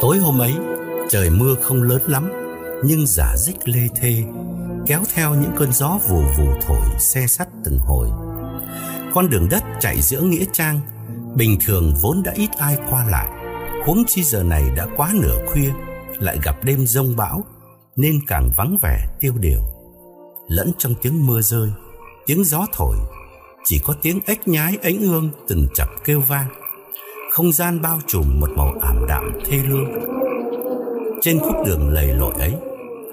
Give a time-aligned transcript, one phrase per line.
[0.00, 0.54] Tối hôm ấy,
[1.08, 2.30] trời mưa không lớn lắm,
[2.84, 4.24] nhưng giả dích lê thê,
[4.86, 8.08] kéo theo những cơn gió vù vù thổi xe sắt từng hồi.
[9.14, 10.80] Con đường đất chạy giữa nghĩa trang,
[11.36, 13.28] bình thường vốn đã ít ai qua lại,
[13.86, 15.70] huống chi giờ này đã quá nửa khuya,
[16.18, 17.44] lại gặp đêm rông bão,
[17.96, 19.60] nên càng vắng vẻ tiêu điều.
[20.48, 21.68] Lẫn trong tiếng mưa rơi,
[22.26, 22.96] tiếng gió thổi,
[23.64, 26.48] chỉ có tiếng ếch nhái ánh ương từng chập kêu vang.
[27.38, 29.92] Không gian bao trùm một màu ảm đạm thê lương.
[31.20, 32.54] Trên khúc đường lầy lội ấy,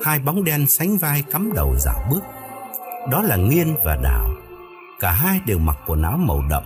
[0.04, 2.20] hai bóng đen sánh vai cắm đầu dạo bước.
[3.12, 4.30] Đó là Nghiên và Đào.
[5.00, 6.64] Cả hai đều mặc quần áo màu đậm,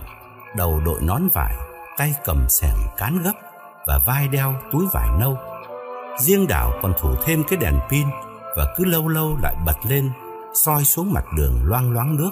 [0.56, 1.54] đầu đội nón vải,
[1.98, 3.34] tay cầm xẻng cán gấp
[3.86, 5.38] và vai đeo túi vải nâu.
[6.18, 8.06] Riêng Đào còn thủ thêm cái đèn pin
[8.56, 10.10] và cứ lâu lâu lại bật lên,
[10.54, 12.30] soi xuống mặt đường loang loáng nước.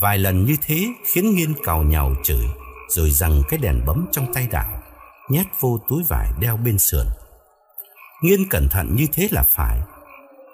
[0.00, 2.46] Vài lần như thế khiến Nghiên cào nhào chửi,
[2.88, 4.82] rồi rằng cái đèn bấm trong tay đảo,
[5.30, 7.06] nhét vô túi vải đeo bên sườn.
[8.22, 9.80] Nghiên cẩn thận như thế là phải,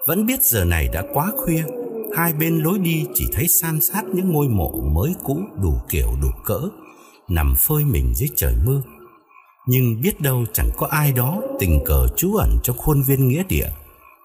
[0.06, 1.64] vẫn biết giờ này đã quá khuya,
[2.16, 6.08] hai bên lối đi chỉ thấy san sát những ngôi mộ mới cũ đủ kiểu
[6.22, 6.60] đủ cỡ,
[7.28, 8.82] nằm phơi mình dưới trời mưa.
[9.66, 13.42] Nhưng biết đâu chẳng có ai đó tình cờ trú ẩn trong khuôn viên nghĩa
[13.48, 13.68] địa,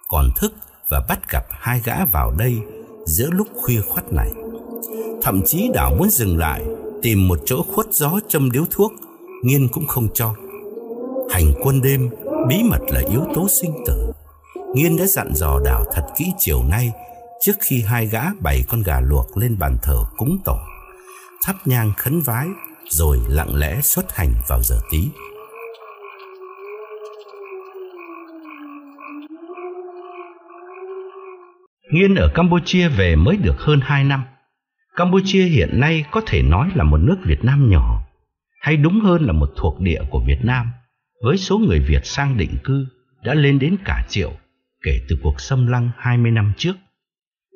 [0.08, 0.54] còn thức
[0.90, 2.60] và bắt gặp hai gã vào đây
[3.06, 4.32] giữa lúc khuya khoắt này.
[5.22, 6.66] Thậm chí đảo muốn dừng lại,
[7.06, 8.94] tìm một chỗ khuất gió châm điếu thuốc,
[9.44, 10.36] nghiên cũng không cho.
[11.32, 12.10] Hành quân đêm,
[12.48, 14.12] bí mật là yếu tố sinh tử.
[14.74, 16.92] Nghiên đã dặn dò đảo thật kỹ chiều nay
[17.42, 20.58] trước khi hai gã bày con gà luộc lên bàn thờ cúng tổ.
[21.44, 22.48] Thắp nhang khấn vái
[22.90, 25.08] rồi lặng lẽ xuất hành vào giờ tí.
[31.92, 34.24] Nghiên ở Campuchia về mới được hơn 2 năm.
[34.96, 38.02] Campuchia hiện nay có thể nói là một nước Việt Nam nhỏ,
[38.62, 40.72] hay đúng hơn là một thuộc địa của Việt Nam,
[41.24, 42.88] với số người Việt sang định cư
[43.24, 44.32] đã lên đến cả triệu
[44.84, 46.74] kể từ cuộc xâm lăng 20 năm trước.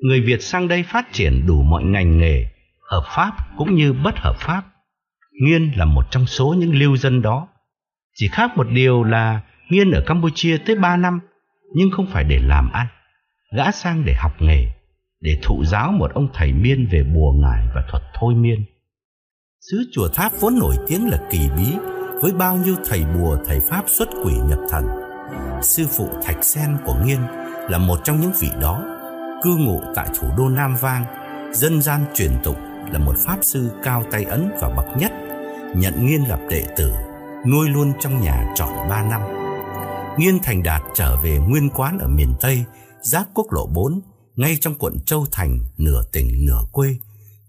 [0.04, 2.46] Người Việt sang đây phát triển đủ mọi ngành nghề,
[2.90, 4.64] hợp pháp cũng như bất hợp pháp.
[5.42, 7.48] Nghiên là một trong số những lưu dân đó.
[8.16, 11.20] Chỉ khác một điều là Nghiên ở Campuchia tới 3 năm,
[11.76, 12.88] nhưng không phải để làm ăn.
[13.58, 14.68] Gã sang để học nghề,
[15.22, 18.66] để thụ giáo một ông thầy miên về bùa ngải và thuật thôi miên.
[19.72, 21.74] Xứ chùa Tháp vốn nổi tiếng là kỳ bí,
[22.22, 24.86] với bao nhiêu thầy bùa thầy pháp xuất quỷ nhập thần
[25.62, 27.20] sư phụ Thạch Sen của Nghiên
[27.70, 28.84] là một trong những vị đó,
[29.44, 31.06] cư ngụ tại thủ đô Nam Vang,
[31.54, 32.58] dân gian truyền tụng
[32.92, 35.12] là một pháp sư cao tay ấn và bậc nhất,
[35.76, 36.94] nhận Nghiên lập đệ tử,
[37.52, 39.22] nuôi luôn trong nhà trọn ba năm.
[40.18, 42.66] Nghiên thành đạt trở về nguyên quán ở miền Tây,
[43.02, 44.02] giáp quốc lộ 4,
[44.40, 46.96] ngay trong quận Châu Thành, nửa tỉnh nửa quê,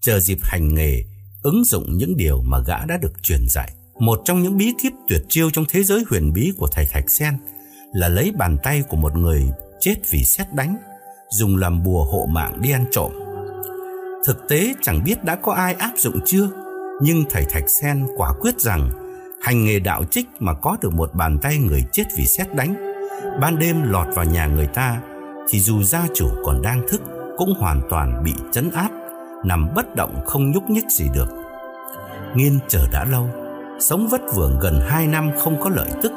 [0.00, 1.04] chờ dịp hành nghề,
[1.42, 3.72] ứng dụng những điều mà gã đã được truyền dạy.
[3.98, 7.10] Một trong những bí kíp tuyệt chiêu trong thế giới huyền bí của thầy Thạch
[7.10, 7.34] Sen
[7.92, 9.42] là lấy bàn tay của một người
[9.80, 10.76] chết vì xét đánh,
[11.30, 13.12] dùng làm bùa hộ mạng đi ăn trộm.
[14.26, 16.48] Thực tế chẳng biết đã có ai áp dụng chưa,
[17.02, 18.90] nhưng thầy Thạch Sen quả quyết rằng
[19.42, 22.74] hành nghề đạo trích mà có được một bàn tay người chết vì xét đánh,
[23.40, 25.00] ban đêm lọt vào nhà người ta
[25.50, 27.00] thì dù gia chủ còn đang thức
[27.36, 28.90] cũng hoàn toàn bị chấn áp,
[29.44, 31.28] nằm bất động không nhúc nhích gì được.
[32.34, 33.28] Nghiên chờ đã lâu,
[33.80, 36.12] sống vất vưởng gần 2 năm không có lợi tức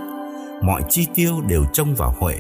[0.63, 2.35] mọi chi tiêu đều trông vào Huệ,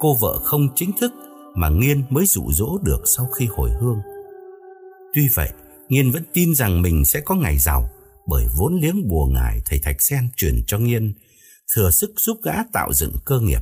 [0.00, 1.12] cô vợ không chính thức
[1.54, 3.98] mà Nghiên mới dụ dỗ được sau khi hồi hương.
[5.14, 5.50] Tuy vậy,
[5.88, 7.90] Nghiên vẫn tin rằng mình sẽ có ngày giàu
[8.26, 11.14] bởi vốn liếng bùa ngải thầy Thạch Sen truyền cho Nghiên
[11.74, 13.60] thừa sức giúp gã tạo dựng cơ nghiệp.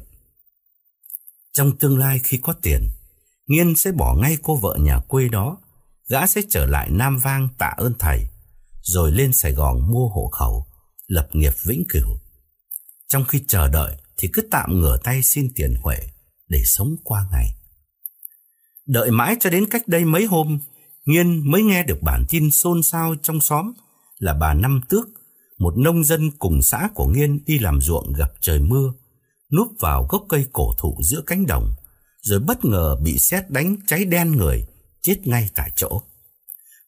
[1.53, 2.91] Trong tương lai khi có tiền,
[3.47, 5.59] Nghiên sẽ bỏ ngay cô vợ nhà quê đó,
[6.09, 8.27] gã sẽ trở lại Nam Vang tạ ơn thầy,
[8.83, 10.67] rồi lên Sài Gòn mua hộ khẩu,
[11.07, 12.19] lập nghiệp vĩnh cửu.
[13.09, 15.99] Trong khi chờ đợi, thì cứ tạm ngửa tay xin tiền Huệ
[16.49, 17.55] để sống qua ngày.
[18.87, 20.59] Đợi mãi cho đến cách đây mấy hôm,
[21.05, 23.73] Nghiên mới nghe được bản tin xôn xao trong xóm
[24.19, 25.09] là bà Năm Tước,
[25.59, 28.93] một nông dân cùng xã của Nghiên đi làm ruộng gặp trời mưa,
[29.57, 31.73] núp vào gốc cây cổ thụ giữa cánh đồng,
[32.23, 34.67] rồi bất ngờ bị sét đánh cháy đen người,
[35.03, 36.03] chết ngay tại chỗ.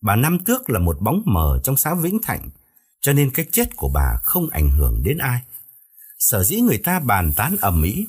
[0.01, 2.51] Bà Năm Tước là một bóng mờ trong xã Vĩnh Thạnh,
[3.01, 5.41] cho nên cái chết của bà không ảnh hưởng đến ai.
[6.19, 8.07] Sở dĩ người ta bàn tán ầm ĩ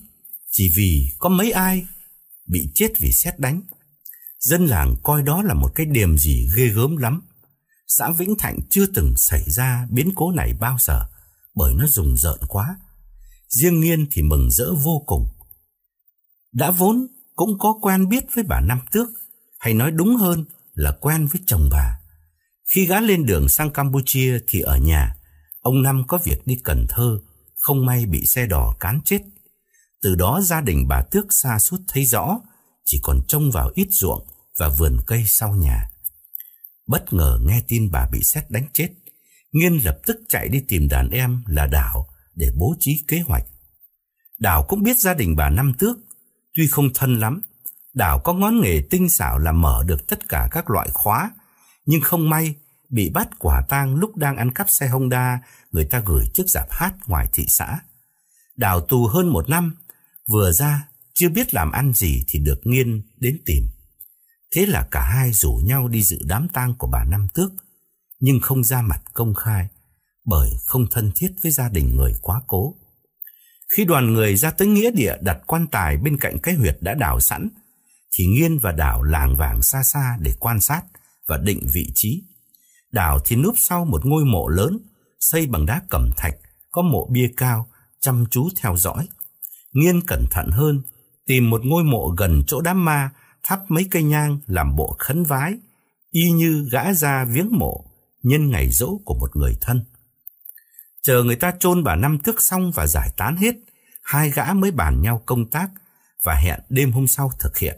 [0.51, 1.85] chỉ vì có mấy ai
[2.47, 3.61] bị chết vì xét đánh.
[4.39, 7.21] Dân làng coi đó là một cái điểm gì ghê gớm lắm.
[7.87, 11.07] Xã Vĩnh Thạnh chưa từng xảy ra biến cố này bao giờ
[11.55, 12.77] bởi nó rùng rợn quá.
[13.49, 15.27] Riêng Nghiên thì mừng rỡ vô cùng.
[16.51, 19.07] Đã vốn cũng có quen biết với bà Năm Tước,
[19.59, 21.99] hay nói đúng hơn là quen với chồng bà.
[22.73, 25.15] Khi gã lên đường sang Campuchia thì ở nhà,
[25.61, 27.19] ông Năm có việc đi Cần Thơ
[27.55, 29.21] không may bị xe đỏ cán chết
[30.01, 32.39] Từ đó gia đình bà Tước xa suốt thấy rõ,
[32.85, 34.27] chỉ còn trông vào ít ruộng
[34.59, 35.91] và vườn cây sau nhà.
[36.87, 38.89] Bất ngờ nghe tin bà bị xét đánh chết,
[39.51, 43.43] Nghiên lập tức chạy đi tìm đàn em là Đảo để bố trí kế hoạch.
[44.39, 45.97] Đảo cũng biết gia đình bà Năm Tước,
[46.53, 47.41] tuy không thân lắm,
[47.95, 51.31] Đảo có ngón nghề tinh xảo là mở được tất cả các loại khóa,
[51.85, 52.55] nhưng không may
[52.89, 55.39] bị bắt quả tang lúc đang ăn cắp xe Honda
[55.71, 57.79] người ta gửi trước dạp hát ngoài thị xã.
[58.55, 59.75] Đào tù hơn một năm,
[60.27, 63.67] vừa ra chưa biết làm ăn gì thì được nghiên đến tìm.
[64.55, 67.51] Thế là cả hai rủ nhau đi dự đám tang của bà Năm Tước,
[68.19, 69.67] nhưng không ra mặt công khai
[70.25, 72.75] bởi không thân thiết với gia đình người quá cố.
[73.75, 76.93] Khi đoàn người ra tới nghĩa địa đặt quan tài bên cạnh cái huyệt đã
[76.93, 77.49] đào sẵn,
[78.17, 80.81] thì Nghiên và Đảo làng vàng xa xa để quan sát
[81.27, 82.23] và định vị trí.
[82.91, 84.77] Đảo thì núp sau một ngôi mộ lớn,
[85.19, 86.35] xây bằng đá cẩm thạch,
[86.71, 87.67] có mộ bia cao,
[87.99, 89.07] chăm chú theo dõi.
[89.73, 90.81] Nghiên cẩn thận hơn,
[91.27, 93.09] tìm một ngôi mộ gần chỗ đám ma,
[93.43, 95.53] thắp mấy cây nhang làm bộ khấn vái,
[96.11, 97.85] y như gã ra viếng mộ
[98.23, 99.83] nhân ngày dỗ của một người thân.
[101.05, 103.55] Chờ người ta chôn bà năm tước xong và giải tán hết,
[104.03, 105.69] hai gã mới bàn nhau công tác
[106.23, 107.77] và hẹn đêm hôm sau thực hiện.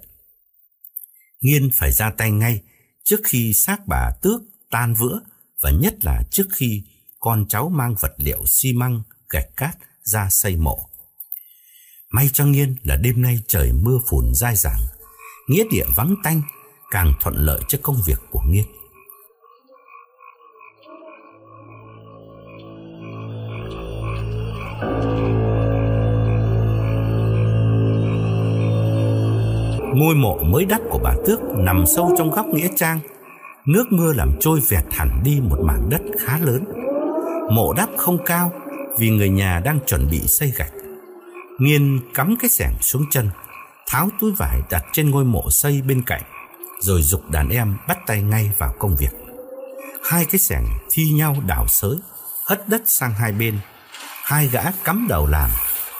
[1.41, 2.61] Nghiên phải ra tay ngay
[3.03, 4.41] trước khi xác bà tước
[4.71, 5.21] tan vữa
[5.61, 6.83] và nhất là trước khi
[7.19, 10.89] con cháu mang vật liệu xi măng, gạch cát ra xây mộ.
[12.09, 14.81] May cho Nghiên là đêm nay trời mưa phùn dai dẳng,
[15.47, 16.41] nghĩa địa vắng tanh,
[16.91, 18.65] càng thuận lợi cho công việc của Nghiên.
[29.95, 32.99] Ngôi mộ mới đắt của bà Tước nằm sâu trong góc nghĩa trang.
[33.65, 36.63] Nước mưa làm trôi vẹt hẳn đi một mảng đất khá lớn.
[37.51, 38.51] Mộ đắp không cao
[38.99, 40.71] vì người nhà đang chuẩn bị xây gạch.
[41.59, 43.29] Nghiên cắm cái sẻng xuống chân,
[43.87, 46.23] tháo túi vải đặt trên ngôi mộ xây bên cạnh,
[46.79, 49.11] rồi dục đàn em bắt tay ngay vào công việc.
[50.09, 51.95] Hai cái sẻng thi nhau đào sới,
[52.45, 53.59] hất đất sang hai bên.
[54.27, 55.49] Hai gã cắm đầu làm,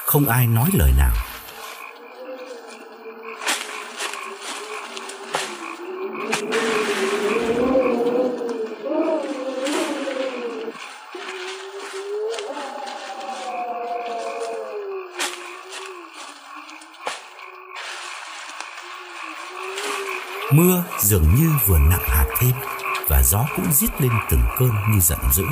[0.06, 1.14] không ai nói lời nào.
[20.52, 22.52] Mưa dường như vừa nặng hạt thêm
[23.08, 25.46] Và gió cũng giết lên từng cơn như giận dữ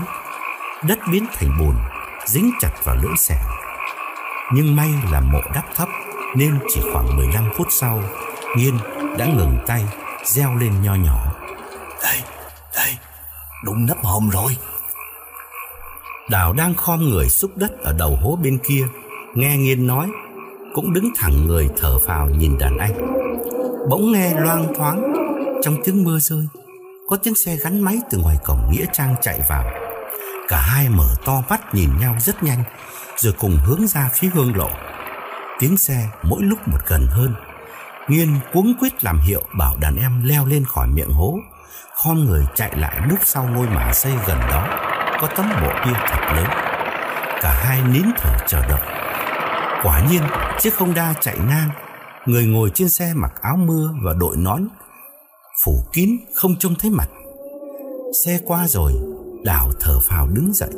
[0.87, 1.75] Đất biến thành bùn
[2.25, 3.45] Dính chặt vào lưỡi xẻng
[4.53, 5.89] Nhưng may là mộ đắp thấp
[6.35, 8.01] Nên chỉ khoảng 15 phút sau
[8.57, 8.77] Nghiên
[9.17, 9.85] đã ngừng tay
[10.23, 11.25] Gieo lên nho nhỏ.
[12.03, 12.17] Đây,
[12.75, 12.89] đây
[13.63, 14.57] Đụng nắp hòm rồi.
[16.29, 18.87] Đào đang khom người xúc đất Ở đầu hố bên kia
[19.33, 20.07] Nghe Nghiên nói
[20.73, 23.15] Cũng đứng thẳng người thở phào nhìn đàn anh.
[23.89, 25.13] Bỗng nghe loang thoáng
[25.63, 26.47] Trong tiếng mưa rơi
[27.07, 29.84] Có tiếng xe gắn máy từ ngoài cổng Nghĩa Trang chạy vào
[30.47, 32.63] Cả hai mở to mắt nhìn nhau rất nhanh,
[33.17, 34.69] Rồi cùng hướng ra phía hương lộ.
[35.59, 37.35] Tiếng xe mỗi lúc một gần hơn.
[38.07, 41.37] Nghiên cuống quyết làm hiệu Bảo đàn em leo lên khỏi miệng hố.
[41.95, 44.67] Khom người chạy lại núp sau ngôi mả xây gần đó,
[45.21, 46.47] Có tấm bộ bia thật lớn.
[47.41, 48.81] Cả hai nín thở chờ đợi.
[49.83, 50.23] Quả nhiên,
[50.59, 51.69] chiếc không đa chạy ngang.
[52.25, 54.67] Người ngồi trên xe mặc áo mưa và đội nón,
[55.63, 57.07] Phủ kín không trông thấy mặt.
[58.25, 58.93] Xe qua rồi
[59.45, 60.69] Đào thở phào đứng dậy,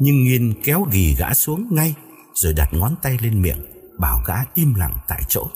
[0.00, 1.94] Nhưng nghiên kéo ghi gã xuống ngay,
[2.34, 3.64] Rồi đặt ngón tay lên miệng,
[3.98, 5.46] Bảo gã im lặng tại chỗ.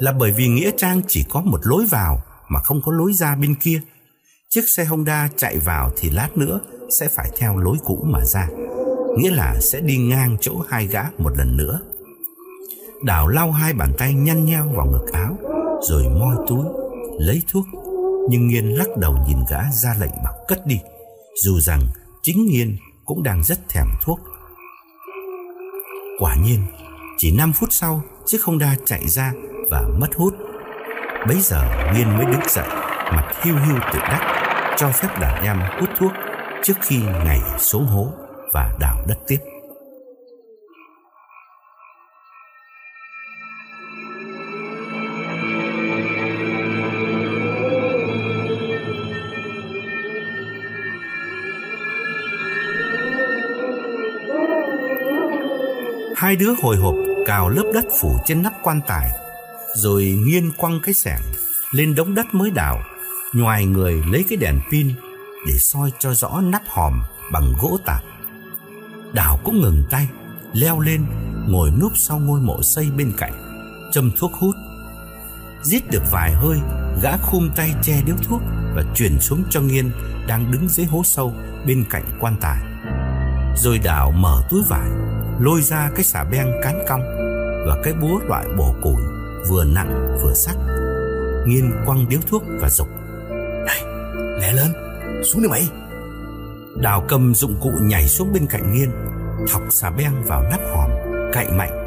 [0.00, 3.36] Là bởi vì Nghĩa Trang chỉ có một lối vào Mà không có lối ra
[3.36, 3.80] bên kia.
[4.48, 6.60] Chiếc xe Honda chạy vào Thì lát nữa
[7.00, 8.48] sẽ phải theo lối cũ mà ra.
[9.18, 11.80] Nghĩa là sẽ đi ngang chỗ hai gã một lần nữa.
[13.04, 15.38] Đào lau hai bàn tay nhăn nheo vào ngực áo,
[15.88, 16.64] Rồi moi túi,
[17.18, 17.66] Lấy thuốc,
[18.30, 20.78] Nhưng Nghiên lắc đầu nhìn gã ra lệnh bảo cất đi.
[21.44, 21.80] Dù rằng
[22.22, 24.20] chính Nghiên cũng đang rất thèm thuốc.
[26.18, 26.66] Quả nhiên,
[27.18, 29.32] Chỉ 5 phút sau, Chiếc không đa chạy ra
[29.70, 30.34] và mất hút.
[31.28, 32.68] Bấy giờ Nghiên mới đứng dậy,
[33.12, 34.20] Mặt hiu hiu tự đắc,
[34.76, 36.12] Cho phép đàn em hút thuốc
[36.62, 38.08] Trước khi ngày xuống hố
[38.52, 39.38] Và đào đất tiếp.
[56.26, 56.94] Hai đứa hồi hộp
[57.26, 59.10] cào lớp đất phủ trên nắp quan tài
[59.74, 61.20] Rồi nghiên quăng cái sẻng
[61.72, 62.78] Lên đống đất mới đào
[63.32, 64.94] Nhoài người lấy cái đèn pin
[65.46, 67.02] Để soi cho rõ nắp hòm
[67.32, 68.02] bằng gỗ tạp
[69.12, 70.08] Đào cũng ngừng tay
[70.52, 71.06] leo lên
[71.48, 73.32] ngồi núp sau ngôi mộ xây bên cạnh,
[73.92, 74.54] châm thuốc hút.
[75.62, 76.58] Giết được vài hơi,
[77.02, 78.40] gã khum tay che điếu thuốc
[78.74, 79.90] và chuyển xuống cho Nghiên
[80.26, 81.34] đang đứng dưới hố sâu
[81.66, 82.62] bên cạnh quan tài.
[83.56, 84.90] Rồi đào mở túi vải,
[85.40, 87.02] lôi ra cái xà beng cán cong
[87.66, 89.02] và cái búa loại bổ củi
[89.48, 90.56] vừa nặng vừa sắc.
[91.46, 92.88] Nghiên quăng điếu thuốc và dục.
[93.66, 93.82] Này,
[94.40, 94.72] lẹ lên,
[95.24, 95.68] xuống đi mày.
[96.76, 98.90] Đào cầm dụng cụ nhảy xuống bên cạnh Nghiên,
[99.52, 100.90] thọc xà beng vào nắp hòm,
[101.32, 101.82] cậy mạnh.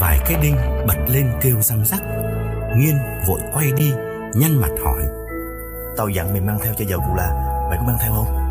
[0.00, 0.56] Vài cái đinh
[0.86, 2.02] bật lên kêu răng rắc.
[2.76, 2.96] Nghiên
[3.26, 3.92] vội quay đi,
[4.34, 5.02] nhăn mặt hỏi.
[5.96, 7.28] Tao dặn mày mang theo cho dầu cụ là,
[7.70, 8.48] mày có mang theo không?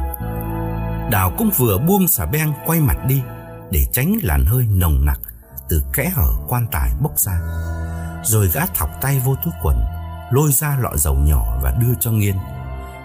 [1.12, 3.22] Đào cũng vừa buông xà beng quay mặt đi
[3.72, 5.20] để tránh làn hơi nồng nặc
[5.70, 7.42] từ kẽ hở quan tài bốc ra.
[8.24, 9.78] Rồi gã thọc tay vô túi quần,
[10.32, 12.36] lôi ra lọ dầu nhỏ và đưa cho Nghiên.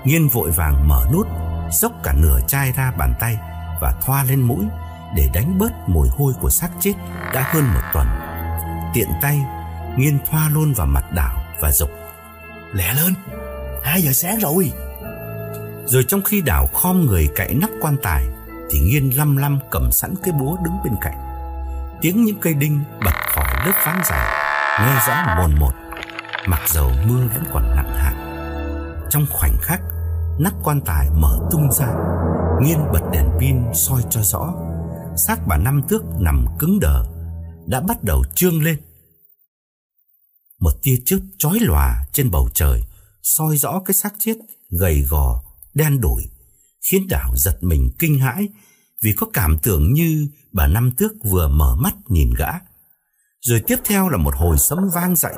[0.04, 1.26] Nghiên vội vàng mở nút,
[1.70, 3.38] dốc cả nửa chai ra bàn tay
[3.80, 4.64] và thoa lên mũi
[5.16, 6.92] để đánh bớt mùi hôi của xác chết
[7.34, 8.06] đã hơn một tuần.
[8.94, 9.40] Tiện tay,
[9.96, 11.90] Nghiên thoa luôn vào mặt đảo và dục.
[12.72, 13.14] Lẹ lên,
[13.82, 14.72] 2 giờ sáng rồi.
[15.86, 18.26] Rồi trong khi đảo khom người cậy nắp quan tài
[18.70, 21.18] thì Nghiên lăm lăm cầm sẵn cái búa đứng bên cạnh.
[22.00, 24.42] Tiếng những cây đinh bật khỏi lớp ván dài
[24.80, 25.72] nghe rõ mồn một,
[26.46, 28.14] mặc dầu mưa vẫn còn nặng hạt.
[29.10, 29.80] Trong khoảnh khắc,
[30.38, 31.86] nắp quan tài mở tung ra,
[32.60, 34.54] Nghiên bật đèn pin soi cho rõ.
[35.16, 37.04] Xác bà năm tước nằm cứng đờ,
[37.66, 38.76] đã bắt đầu trương lên.
[40.62, 42.82] Một tia chớp chói lòa trên bầu trời
[43.22, 44.34] soi rõ cái xác chết
[44.70, 45.42] gầy gò,
[45.74, 46.22] đen đủi,
[46.90, 48.48] khiến đảo giật mình kinh hãi
[49.02, 52.48] vì có cảm tưởng như bà Năm Tước vừa mở mắt nhìn gã.
[53.40, 55.34] Rồi tiếp theo là một hồi sấm vang dậy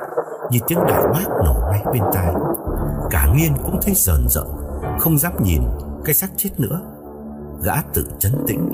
[0.51, 2.33] như tiếng đại bác nổ ngay bên tai.
[3.09, 4.47] Cả nghiên cũng thấy rờn rợn,
[4.99, 5.61] không dám nhìn
[6.05, 6.81] cái xác chết nữa.
[7.63, 8.69] Gã tự chấn tĩnh,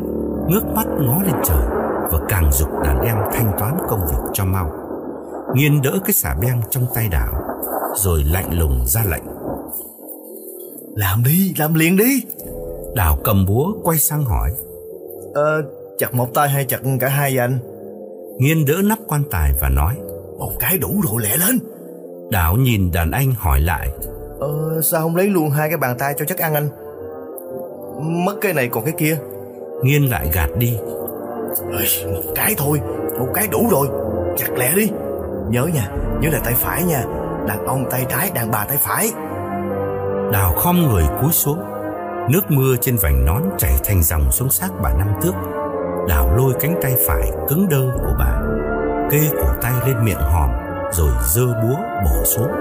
[0.50, 1.66] ngước mắt ngó lên trời
[2.12, 4.81] và càng dục đàn em thanh toán công việc cho mau.
[5.56, 7.34] Nghiên đỡ cái xà beng trong tay đảo,
[7.96, 9.24] rồi lạnh lùng ra lệnh.
[10.96, 12.24] Làm đi, làm liền đi.
[12.96, 14.52] Đào cầm búa quay sang hỏi.
[15.34, 15.62] Ờ,
[15.98, 17.60] chặt một tay hay chặt cả hai vậy anh?
[18.38, 19.96] Nghiên đỡ nắp quan tài và nói.
[20.40, 21.60] Một cái đủ rồi lẹ lên.
[22.32, 23.90] Đào nhìn đàn anh hỏi lại.
[24.40, 26.70] Ờ, sao không lấy luôn hai cái bàn tay cho chắc ăn anh?
[28.26, 29.18] Mất cái này còn cái kia.
[29.84, 30.78] Nghiên lại gạt đi.
[31.72, 32.80] Ơi, một cái thôi,
[33.20, 33.88] một cái đủ rồi.
[34.38, 34.90] Chặt lẹ đi.
[35.52, 35.88] Nhớ nha,
[36.22, 37.04] nhớ là tay phải nha.
[37.48, 39.12] Đàn ông tay trái, đàn bà tay phải.
[40.32, 41.60] Đào khom người cúi xuống
[42.30, 45.32] Nước mưa trên vành nón chảy thành dòng xuống xác bà năm thước
[46.08, 48.42] Đào lôi cánh tay phải cứng đơ của bà
[49.12, 50.50] Kê cổ tay lên miệng hòm
[50.92, 52.52] Rồi dơ búa bổ xuống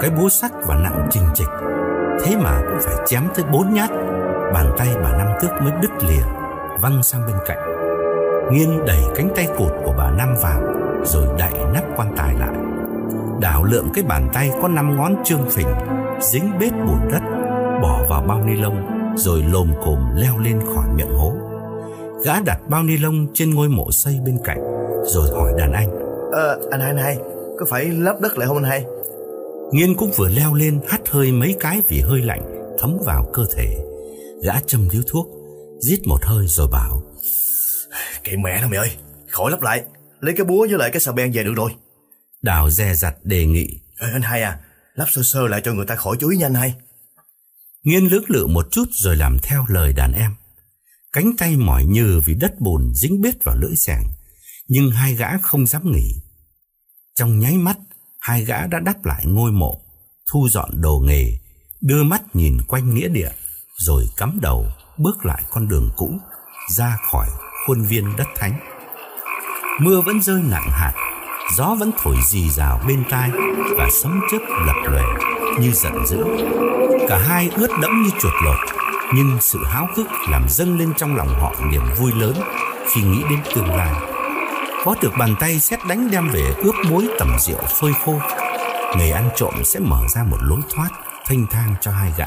[0.00, 1.48] Cái búa sắc và nặng trình trịch
[2.24, 3.90] Thế mà cũng phải chém tới bốn nhát.
[4.54, 6.22] Bàn tay bà Năm Tước mới đứt lìa
[6.80, 7.58] Văng sang bên cạnh.
[8.52, 10.60] Nghiên đẩy cánh tay cụt của bà Năm vào
[11.04, 12.54] Rồi đậy nắp quan tài lại.
[13.40, 15.68] Đảo lượng cái bàn tay có năm ngón trương phình
[16.20, 17.22] Dính bết bùn đất
[17.82, 18.86] Bỏ vào bao ni lông
[19.16, 21.32] Rồi lồm cồm leo lên khỏi miệng hố.
[22.24, 24.60] Gã đặt bao ni lông trên ngôi mộ xây bên cạnh
[25.04, 25.90] Rồi hỏi đàn anh.
[26.32, 27.18] Ờ, anh hai, anh hai
[27.58, 28.84] Có phải lấp đất lại không anh hai?
[29.72, 33.46] Nghiên cũng vừa leo lên hắt hơi mấy cái vì hơi lạnh thấm vào cơ
[33.56, 33.76] thể.
[34.42, 35.26] Gã châm điếu thuốc,
[35.80, 37.02] giết một hơi rồi bảo.
[38.24, 38.90] Kệ mẹ nó mày ơi,
[39.28, 39.82] khỏi lắp lại.
[40.20, 41.70] Lấy cái búa với lại cái xà beng về được rồi.
[42.42, 43.80] Đào dè dặt đề nghị.
[44.00, 44.60] Ê, anh hai à,
[44.94, 46.74] lắp sơ sơ lại cho người ta khỏi chú ý nha anh hai.
[47.82, 50.34] Nghiên lưỡng lự một chút rồi làm theo lời đàn em.
[51.12, 54.02] Cánh tay mỏi nhừ vì đất bùn dính bết vào lưỡi xẻng,
[54.68, 56.14] nhưng hai gã không dám nghỉ.
[57.14, 57.76] Trong nháy mắt,
[58.20, 59.80] hai gã đã đắp lại ngôi mộ,
[60.32, 61.24] thu dọn đồ nghề,
[61.80, 63.30] đưa mắt nhìn quanh nghĩa địa,
[63.78, 64.66] rồi cắm đầu
[64.98, 66.18] bước lại con đường cũ,
[66.76, 67.28] ra khỏi
[67.66, 68.60] khuôn viên đất thánh.
[69.80, 70.92] Mưa vẫn rơi nặng hạt,
[71.56, 73.30] gió vẫn thổi rì rào bên tai
[73.78, 75.02] và sấm chớp lập lòe
[75.60, 76.24] như giận dữ.
[77.08, 78.56] Cả hai ướt đẫm như chuột lột,
[79.14, 82.34] nhưng sự háo hức làm dâng lên trong lòng họ niềm vui lớn
[82.92, 84.17] khi nghĩ đến tương lai.
[84.84, 88.14] Có được bàn tay xét đánh đem về ướp muối tẩm rượu phơi khô.
[88.96, 90.88] Người ăn trộm sẽ mở ra một lối thoát,
[91.26, 92.26] Thanh thang cho hai gã.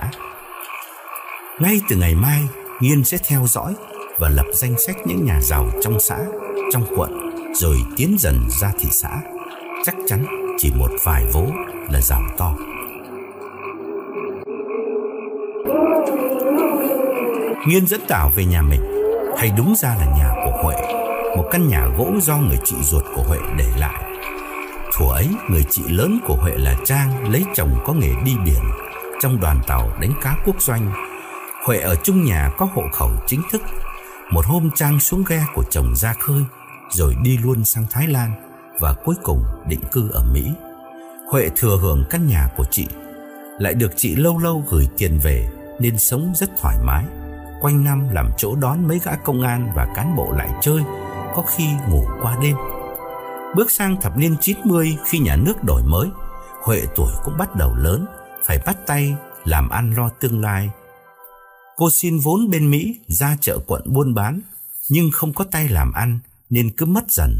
[1.59, 2.47] Ngay từ ngày mai,
[2.79, 3.73] Nghiên sẽ theo dõi
[4.17, 6.17] Và lập danh sách những nhà giàu trong xã,
[6.71, 9.09] Trong quận, Rồi tiến dần ra thị xã.
[9.85, 10.25] Chắc chắn
[10.57, 11.45] chỉ một vài vố
[11.89, 12.55] là giàu to.
[17.67, 18.81] Nghiên dẫn Tảo về nhà mình.
[19.37, 21.00] Hay đúng ra là nhà của Huệ.
[21.37, 24.03] Một căn nhà gỗ do người chị ruột của Huệ để lại.
[24.93, 28.63] Thuở ấy, người chị lớn của Huệ là Trang, Lấy chồng có nghề đi biển,
[29.21, 30.91] Trong đoàn tàu đánh cá quốc doanh.
[31.65, 33.61] Huệ ở chung nhà có hộ khẩu chính thức.
[34.31, 36.43] Một hôm Trang xuống ghe của chồng ra khơi,
[36.89, 38.31] Rồi đi luôn sang Thái Lan
[38.79, 40.51] Và cuối cùng định cư ở Mỹ.
[41.31, 42.87] Huệ thừa hưởng căn nhà của chị.
[43.59, 47.05] Lại được chị lâu lâu gửi tiền về Nên sống rất thoải mái.
[47.61, 50.81] Quanh năm làm chỗ đón mấy gã công an Và cán bộ lại chơi.
[51.35, 52.55] Có khi ngủ qua đêm
[53.55, 56.07] Bước sang thập niên 90 Khi nhà nước đổi mới,
[56.63, 58.05] Huệ tuổi cũng bắt đầu lớn,
[58.45, 60.69] Phải bắt tay làm ăn lo tương lai
[61.75, 64.41] Cô xin vốn bên Mỹ ra chợ quận buôn bán,
[64.89, 66.19] Nhưng không có tay làm ăn
[66.49, 67.39] Nên cứ mất dần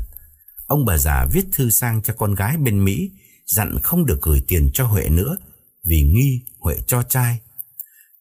[0.71, 3.11] Ông bà già viết thư sang cho con gái bên Mỹ,
[3.45, 5.37] dặn không được gửi tiền cho Huệ nữa,
[5.85, 7.39] vì nghi Huệ cho trai.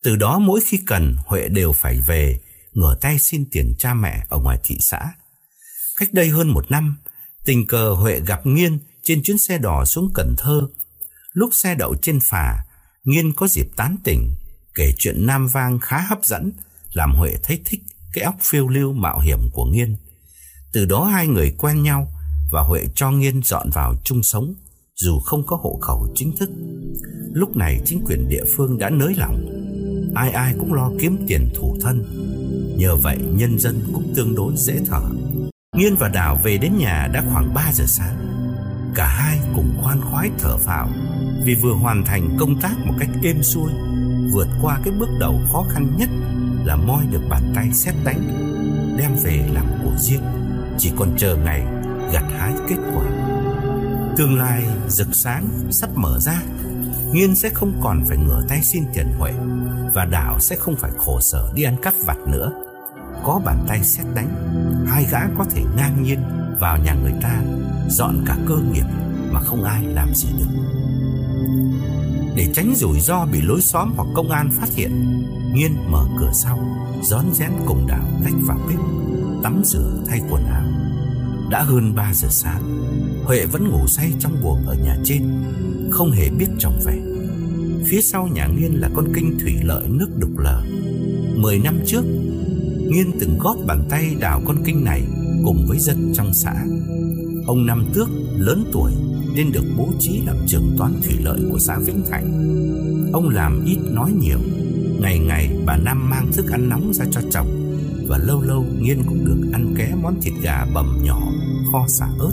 [0.03, 2.41] Từ đó mỗi khi cần, Huệ đều phải về,
[2.73, 5.13] ngửa tay xin tiền cha mẹ ở ngoài thị xã.
[6.01, 6.97] Cách đây hơn một năm,
[7.45, 10.61] tình cờ Huệ gặp Nghiên trên chuyến xe đò xuống Cần Thơ.
[11.33, 12.65] Lúc xe đậu trên phà,
[13.05, 14.31] Nghiên có dịp tán tỉnh,
[14.75, 16.53] kể chuyện nam vang khá hấp dẫn,
[16.93, 17.81] làm Huệ thấy thích
[18.13, 19.97] cái óc phiêu lưu mạo hiểm của Nghiên.
[20.73, 22.13] Từ đó hai người quen nhau
[22.53, 24.55] và Huệ cho Nghiên dọn vào chung sống
[24.97, 26.51] dù không có hộ khẩu chính thức.
[27.33, 29.47] Lúc này chính quyền địa phương đã nới lỏng,
[30.15, 32.05] ai ai cũng lo kiếm tiền thủ thân.
[32.79, 35.03] Nhờ vậy nhân dân cũng tương đối dễ thở.
[35.77, 38.17] Nghiên và Đào về đến nhà đã khoảng 3 giờ sáng.
[38.95, 40.89] Cả hai cùng khoan khoái thở phào
[41.45, 43.73] vì vừa hoàn thành công tác một cách êm xuôi,
[44.33, 46.09] vượt qua cái bước đầu khó khăn nhất
[46.65, 48.21] là moi được bàn tay xét đánh,
[48.99, 50.23] đem về làm của riêng,
[50.79, 51.67] chỉ còn chờ ngày
[52.13, 53.05] gặt hái kết quả.
[54.17, 56.43] Tương lai rực sáng sắp mở ra
[57.13, 59.33] Nghiên sẽ không còn phải ngửa tay xin tiền Huệ
[59.95, 62.53] Và Đảo sẽ không phải khổ sở đi ăn cắp vặt nữa
[63.25, 64.29] có bàn tay xét đánh,
[64.87, 66.19] Hai gã có thể ngang nhiên
[66.61, 67.43] vào nhà người ta,
[67.89, 68.87] Dọn cả cơ nghiệp
[69.33, 70.61] mà không ai làm gì được.
[72.37, 75.23] Để tránh rủi ro bị lối xóm hoặc công an phát hiện,
[75.55, 76.59] Nghiên mở cửa sau
[77.03, 78.79] Rón rén cùng Đảo lách vào bếp,
[79.43, 80.65] Tắm rửa thay quần áo.
[81.51, 82.63] Đã hơn 3 giờ sáng,
[83.25, 85.45] Huệ vẫn ngủ say trong buồng ở nhà trên,
[85.91, 87.01] Không hề biết chồng về.
[87.89, 90.63] Phía sau nhà Nghiên là con kinh thủy lợi nước đục lờ
[91.37, 92.03] Mười năm trước
[92.91, 95.03] Nguyên từng góp bàn tay đào con kinh này
[95.45, 96.55] Cùng với dân trong xã.
[97.47, 98.93] Ông Năm Tước lớn tuổi
[99.35, 102.27] Nên được bố trí làm trưởng toán thủy lợi của xã Vĩnh Thạnh.
[103.13, 104.39] Ông làm ít nói nhiều,
[105.01, 107.77] Ngày ngày bà Năm mang thức ăn nóng ra cho chồng
[108.09, 111.21] Và lâu lâu Nghiên cũng được ăn ké món thịt gà bầm nhỏ,
[111.73, 112.33] Kho xả ớt.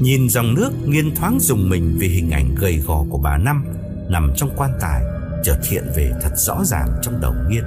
[0.00, 3.64] Nhìn dòng nước nghiên thoáng dùng mình vì hình ảnh gầy gò của bà Năm
[4.08, 5.02] nằm trong quan tài
[5.44, 7.64] chợt hiện về thật rõ ràng trong đầu nghiên.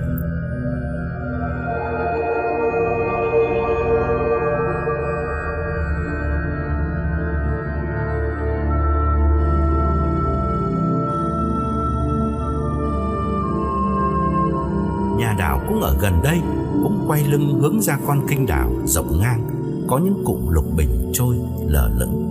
[16.01, 16.39] Gần đây,
[16.83, 19.49] cũng quay lưng hướng ra con kinh đảo rộng ngang,
[19.87, 21.35] có những cụm lục bình trôi
[21.67, 22.27] lờ lững.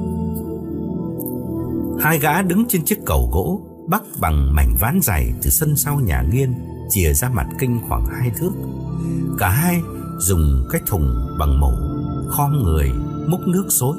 [2.01, 6.01] Hai gã đứng trên chiếc cầu gỗ Bắc bằng mảnh ván dày Từ sân sau
[6.01, 6.55] nhà nghiên
[6.91, 8.51] Chìa ra mặt kinh khoảng hai thước.
[9.39, 9.81] Cả hai
[10.19, 11.73] dùng cái thùng bằng mổ
[12.29, 12.93] Khom người
[13.27, 13.97] múc nước xối.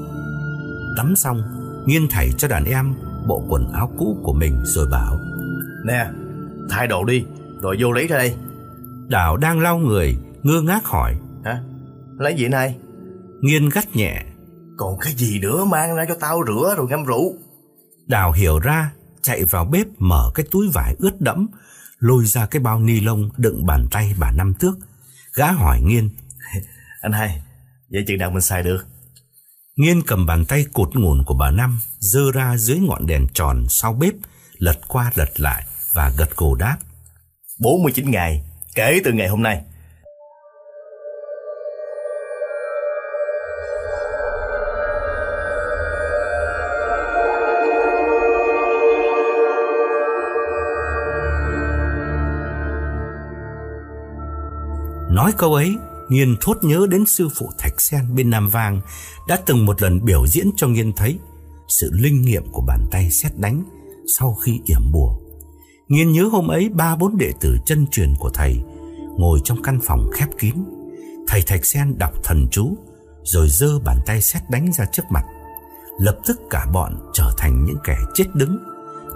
[0.98, 1.42] Tắm xong
[1.86, 2.94] Nghiên thảy cho đàn em
[3.28, 5.20] Bộ quần áo cũ của mình rồi bảo
[5.86, 6.06] Nè
[6.70, 7.26] thay đồ đi
[7.62, 8.36] Rồi vô lấy ra đây.
[9.08, 11.16] Đào đang lau người Ngơ ngác hỏi
[11.46, 11.62] Hả
[12.20, 12.76] lấy gì này
[13.42, 14.24] Nghiên gắt nhẹ
[14.78, 17.34] Còn cái gì nữa mang ra cho tao rửa rồi ngâm rượu
[18.08, 18.92] Đào hiểu ra,
[19.22, 21.48] chạy vào bếp mở cái túi vải ướt đẫm,
[22.00, 24.76] lôi ra cái bao ni lông đựng bàn tay bà Năm Tước.
[25.34, 26.10] Gã hỏi Nghiên.
[27.02, 27.42] Anh hai,
[27.92, 28.86] vậy chừng nào mình xài được?
[29.76, 33.66] Nghiên cầm bàn tay cụt ngủn của bà Năm, dơ ra dưới ngọn đèn tròn
[33.70, 34.14] sau bếp,
[34.58, 36.78] lật qua lật lại và gật gù đáp.
[37.60, 38.46] 49 ngày,
[38.78, 39.62] kể từ ngày hôm nay.
[55.12, 55.76] Nói câu ấy,
[56.10, 58.82] Nghiên thốt nhớ đến sư phụ Thạch Sen bên Nam Vang
[59.28, 61.18] đã từng một lần biểu diễn cho Nghiên thấy
[61.68, 63.64] sự linh nghiệm của bàn tay xét đánh
[64.20, 65.27] sau khi yểm bùa.
[65.88, 68.64] Nghiên nhớ hôm ấy ba bốn đệ tử chân truyền của thầy
[69.18, 70.56] ngồi trong căn phòng khép kín.
[71.28, 72.78] Thầy Thạch Sen đọc thần chú,
[73.24, 75.24] rồi giơ bàn tay xét đánh ra trước mặt.
[76.00, 78.58] Lập tức cả bọn trở thành những kẻ chết đứng.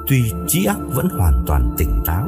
[0.08, 2.28] Tuy trí óc vẫn hoàn toàn tỉnh táo,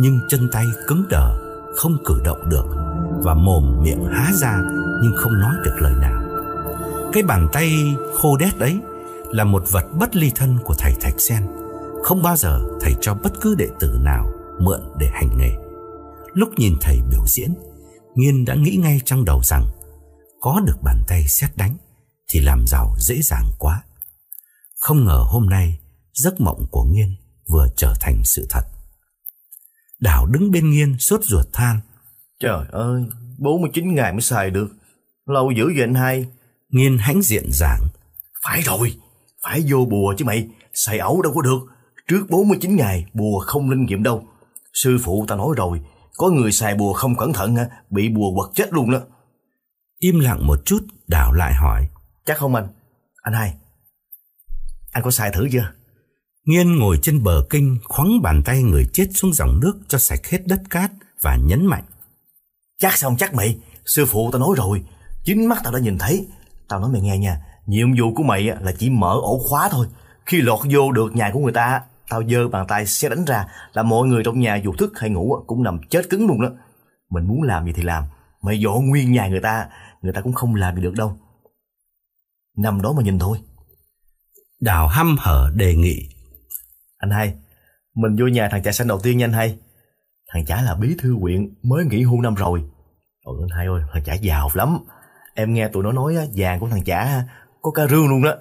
[0.00, 1.38] Nhưng chân tay cứng đờ,
[1.76, 2.66] Không cử động được
[3.24, 4.58] Và mồm miệng há ra
[5.02, 6.22] Nhưng không nói được lời nào
[7.12, 8.78] Cái bàn tay khô đét ấy
[9.30, 11.42] Là một vật bất ly thân của thầy Thạch Sen
[12.02, 15.50] không bao giờ thầy cho bất cứ đệ tử nào Mượn để hành nghề.
[16.34, 17.54] Lúc nhìn thầy biểu diễn
[18.14, 19.66] Nghiên đã nghĩ ngay trong đầu rằng
[20.40, 21.76] Có được bàn tay xét đánh
[22.28, 23.82] Thì làm giàu dễ dàng quá.
[24.80, 25.78] Không ngờ hôm nay
[26.12, 27.16] Giấc mộng của Nghiên
[27.48, 28.62] vừa trở thành sự thật.
[30.00, 31.80] Đảo đứng bên Nghiên sốt ruột than.
[32.40, 33.02] Trời ơi
[33.38, 34.68] 49 ngày mới xài được.
[35.26, 36.26] Lâu dữ vậy anh hai.
[36.68, 37.80] Nghiên hãnh diện giảng.
[38.44, 38.94] Phải rồi
[39.42, 40.48] Phải vô bùa chứ mày.
[40.74, 41.58] Xài ẩu đâu có được
[42.12, 44.24] Trước 49 ngày bùa không linh nghiệm đâu
[44.72, 45.80] Sư phụ ta nói rồi
[46.16, 47.56] Có người xài bùa không cẩn thận
[47.90, 48.98] Bị bùa quật chết luôn đó
[49.98, 51.88] Im lặng một chút Đảo lại hỏi
[52.26, 52.68] Chắc không anh
[53.22, 53.54] Anh hai
[54.92, 55.72] Anh có xài thử chưa
[56.44, 60.26] Nghiên ngồi trên bờ kinh khoắng bàn tay người chết xuống dòng nước cho sạch
[60.26, 61.84] hết đất cát và nhấn mạnh.
[62.78, 64.82] Chắc xong chắc mày, sư phụ tao nói rồi,
[65.24, 66.26] chính mắt tao đã nhìn thấy.
[66.68, 69.86] Tao nói mày nghe nha, nhiệm vụ của mày là chỉ mở ổ khóa thôi.
[70.26, 71.80] Khi lọt vô được nhà của người ta,
[72.12, 75.10] tao giơ bàn tay sẽ đánh ra là mọi người trong nhà dù thức hay
[75.10, 76.48] ngủ cũng nằm chết cứng luôn đó.
[77.10, 78.04] Mình muốn làm gì thì làm,
[78.42, 79.68] mày dọn nguyên nhà người ta,
[80.02, 81.16] người ta cũng không làm gì được đâu.
[82.58, 83.38] Nằm đó mà nhìn thôi.
[84.60, 86.08] Đào hăm hở đề nghị
[86.98, 87.34] anh hai,
[87.94, 89.58] mình vô nhà thằng chả xanh đầu tiên nha anh hai.
[90.32, 92.64] Thằng chả là bí thư huyện mới nghỉ hưu năm rồi.
[93.24, 94.78] Ôi anh hai ơi, thằng chả giàu lắm.
[95.34, 97.24] Em nghe tụi nó nói vàng của thằng chả
[97.62, 98.34] có ca rương luôn đó.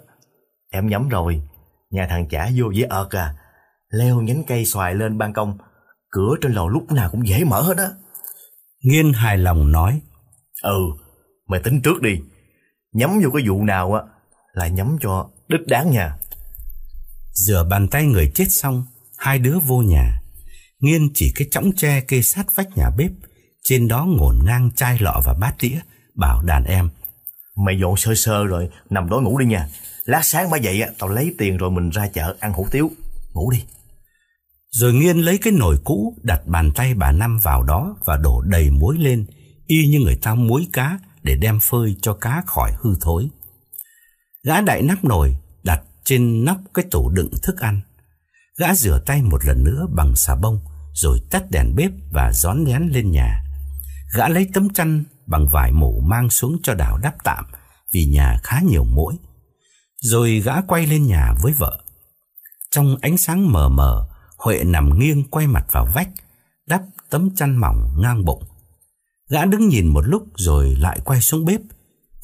[0.72, 1.42] Em nhắm rồi,
[1.90, 3.36] nhà thằng chả vô dễ ợt à.
[3.92, 5.58] Leo nhánh cây xoài lên ban công,
[6.10, 7.90] cửa trên lầu lúc nào cũng dễ mở hết á.
[8.84, 10.02] Nghiên hài lòng nói.
[10.62, 10.80] Ừ,
[11.48, 12.22] mày tính trước đi.
[12.94, 14.02] Nhắm vô cái vụ nào á
[14.54, 16.18] là nhắm cho đích đáng nha.
[17.34, 18.86] Rửa bàn tay người chết xong
[19.18, 20.22] Hai đứa vô nhà
[20.80, 23.12] Nghiên chỉ cái chõng tre kê sát vách nhà bếp
[23.64, 25.80] Trên đó ngổn ngang chai lọ và bát đĩa
[26.16, 26.90] Bảo đàn em
[27.66, 29.68] Mày dọn sơ sơ rồi Nằm đó ngủ đi nha
[30.06, 32.92] Lát sáng mới dậy tao lấy tiền rồi mình ra chợ ăn hủ tiếu
[33.34, 33.64] Ngủ đi
[34.72, 38.42] rồi Nghiên lấy cái nồi cũ Đặt bàn tay bà Năm vào đó Và đổ
[38.42, 39.26] đầy muối lên
[39.68, 43.30] Y như người ta muối cá Để đem phơi cho cá khỏi hư thối
[44.44, 47.82] Gã đại nắp nồi đặt trên nóc cái tủ đựng thức ăn.
[48.58, 50.60] Gã rửa tay một lần nữa bằng xà bông
[50.94, 53.44] rồi tắt đèn bếp và rón rén lên nhà.
[54.16, 57.46] Gã lấy tấm chăn bằng vải mổ mang xuống cho đào đắp tạm
[57.94, 59.16] vì nhà khá nhiều mũi.
[60.02, 61.84] Rồi gã quay lên nhà với vợ.
[62.72, 64.08] Trong ánh sáng mờ mờ,
[64.46, 66.10] Huệ nằm nghiêng quay mặt vào vách,
[66.68, 68.44] đắp tấm chăn mỏng ngang bụng.
[69.30, 71.62] Gã đứng nhìn một lúc rồi lại quay xuống bếp.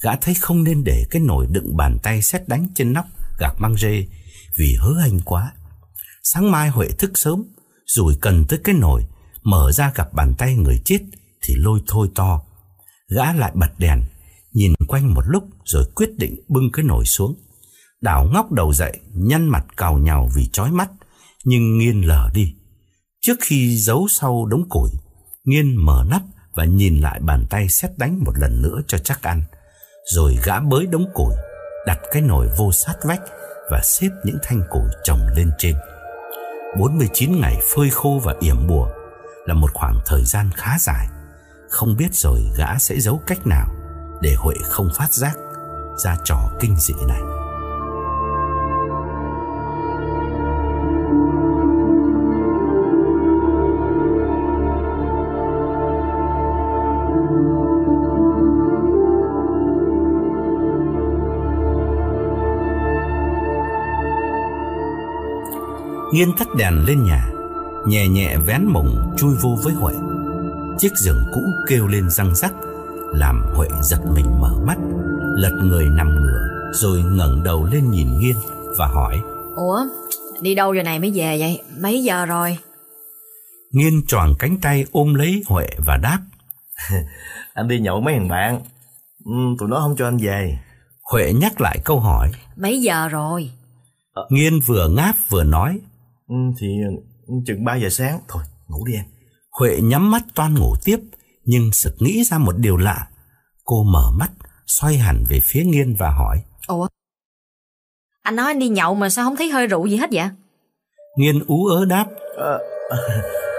[0.01, 3.05] Gã thấy không nên để cái nồi đựng bàn tay xét đánh trên nóc
[3.39, 4.07] gạc băng rê
[4.57, 5.53] vì hớ hành quá.
[6.23, 7.43] Sáng mai Huệ thức sớm,
[7.85, 9.05] rồi cần tới cái nồi,
[9.43, 10.99] mở ra gặp bàn tay người chết
[11.43, 12.41] thì lôi thôi to.
[13.15, 14.03] Gã lại bật đèn,
[14.53, 17.35] nhìn quanh một lúc rồi quyết định bưng cái nồi xuống.
[18.01, 20.89] Đảo ngóc đầu dậy, nhăn mặt cào nhào vì chói mắt,
[21.47, 22.55] nhưng nghiên lờ đi.
[23.21, 24.89] Trước khi giấu sau đống củi,
[25.45, 26.21] nghiên mở nắp
[26.55, 29.43] và nhìn lại bàn tay xét đánh một lần nữa cho chắc ăn.
[30.15, 31.35] Rồi gã bới đống củi,
[31.85, 33.21] đặt cái nồi vô sát vách
[33.71, 35.75] và xếp những thanh củi trồng lên trên.
[36.79, 38.89] 49 ngày phơi khô và yểm bùa
[39.45, 41.07] là một khoảng thời gian khá dài.
[41.69, 43.67] Không biết rồi gã sẽ giấu cách nào
[44.21, 45.37] để Huệ không phát giác
[45.97, 47.36] ra trò kinh dị này.
[66.13, 67.27] Nghiên tắt đèn lên nhà
[67.87, 69.93] Nhẹ nhẹ vén mồng chui vô với Huệ.
[70.79, 72.53] Chiếc giường cũ kêu lên răng rắc
[73.13, 74.77] Làm Huệ giật mình mở mắt
[75.35, 78.35] Lật người nằm ngửa Rồi ngẩng đầu lên nhìn Nghiên
[78.77, 79.21] Và hỏi
[79.55, 79.79] Ủa
[80.41, 81.61] đi đâu giờ này mới về vậy?
[81.79, 82.57] Mấy giờ rồi?
[83.71, 86.19] Nghiên tròn cánh tay ôm lấy Huệ và đáp
[87.53, 88.61] Anh đi nhậu mấy thằng bạn.
[89.25, 90.59] Ừ, Tụi nó không cho anh về.
[91.11, 93.51] Huệ nhắc lại câu hỏi Mấy giờ rồi?
[94.29, 95.79] Nghiên vừa ngáp vừa nói
[96.59, 96.67] thì
[97.27, 98.19] ừ, chừng 3 giờ sáng.
[98.27, 99.05] Thôi, ngủ đi em.
[99.59, 100.99] Huệ nhắm mắt toan ngủ tiếp,
[101.45, 103.07] nhưng sực nghĩ ra một điều lạ.
[103.63, 104.29] Cô mở mắt,
[104.67, 106.43] xoay hẳn về phía Nghiên và hỏi.
[106.67, 106.87] Ủa?
[108.23, 110.29] Anh nói anh đi nhậu mà sao không thấy hơi rượu gì hết vậy?
[111.17, 112.05] Nghiên ú ớ đáp.
[112.37, 112.57] À,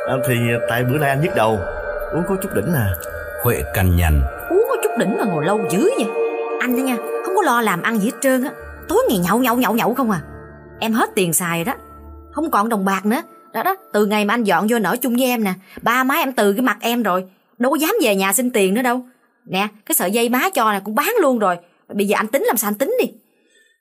[0.09, 0.35] à, thì
[0.68, 1.59] tại bữa nay anh nhức đầu,
[2.14, 2.94] uống có chút đỉnh à.
[3.44, 4.22] Huệ cằn nhằn.
[4.50, 6.09] Uống có chút đỉnh mà ngồi lâu dữ vậy?
[6.61, 8.52] Anh đó nha, không có lo làm ăn gì hết trơn á.
[8.88, 10.22] Tối ngày nhậu nhậu nhậu nhậu không à.
[10.81, 11.74] Em hết tiền xài đó,
[12.33, 15.17] không còn đồng bạc nữa Đó đó, từ ngày mà anh dọn vô nở chung
[15.17, 17.25] với em nè, ba má em từ cái mặt em rồi,
[17.59, 19.07] đâu có dám về nhà xin tiền nữa đâu.
[19.47, 21.57] Nè, cái sợi dây má cho này cũng bán luôn rồi,
[21.95, 23.12] bây giờ anh tính làm sao anh tính đi.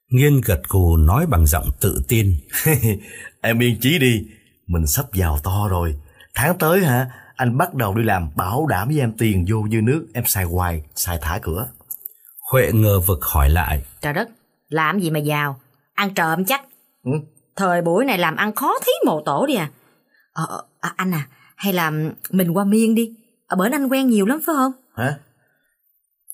[0.10, 2.34] Nghiên gật gù nói bằng giọng tự tin.
[3.42, 4.22] em yên chí đi,
[4.68, 5.96] mình sắp giàu to rồi.
[6.36, 9.82] Tháng tới hả, anh bắt đầu đi làm bảo đảm với em tiền vô như
[9.82, 11.68] nước, em xài hoài, xài thả cửa.
[12.52, 13.84] Huệ ngờ vực hỏi lại.
[14.02, 14.30] Trời đất,
[14.70, 15.60] làm gì mà giàu?
[15.94, 16.62] Ăn trộm chắc.
[17.04, 17.12] Ừ.
[17.58, 19.70] Thời buổi này làm ăn khó thí mồ tổ đi à.
[20.34, 21.92] Ờ, ờ, à, anh à, hay là
[22.32, 23.10] mình qua miên đi.
[23.48, 24.72] Ở bển anh quen nhiều lắm phải không?
[24.96, 25.18] Hả?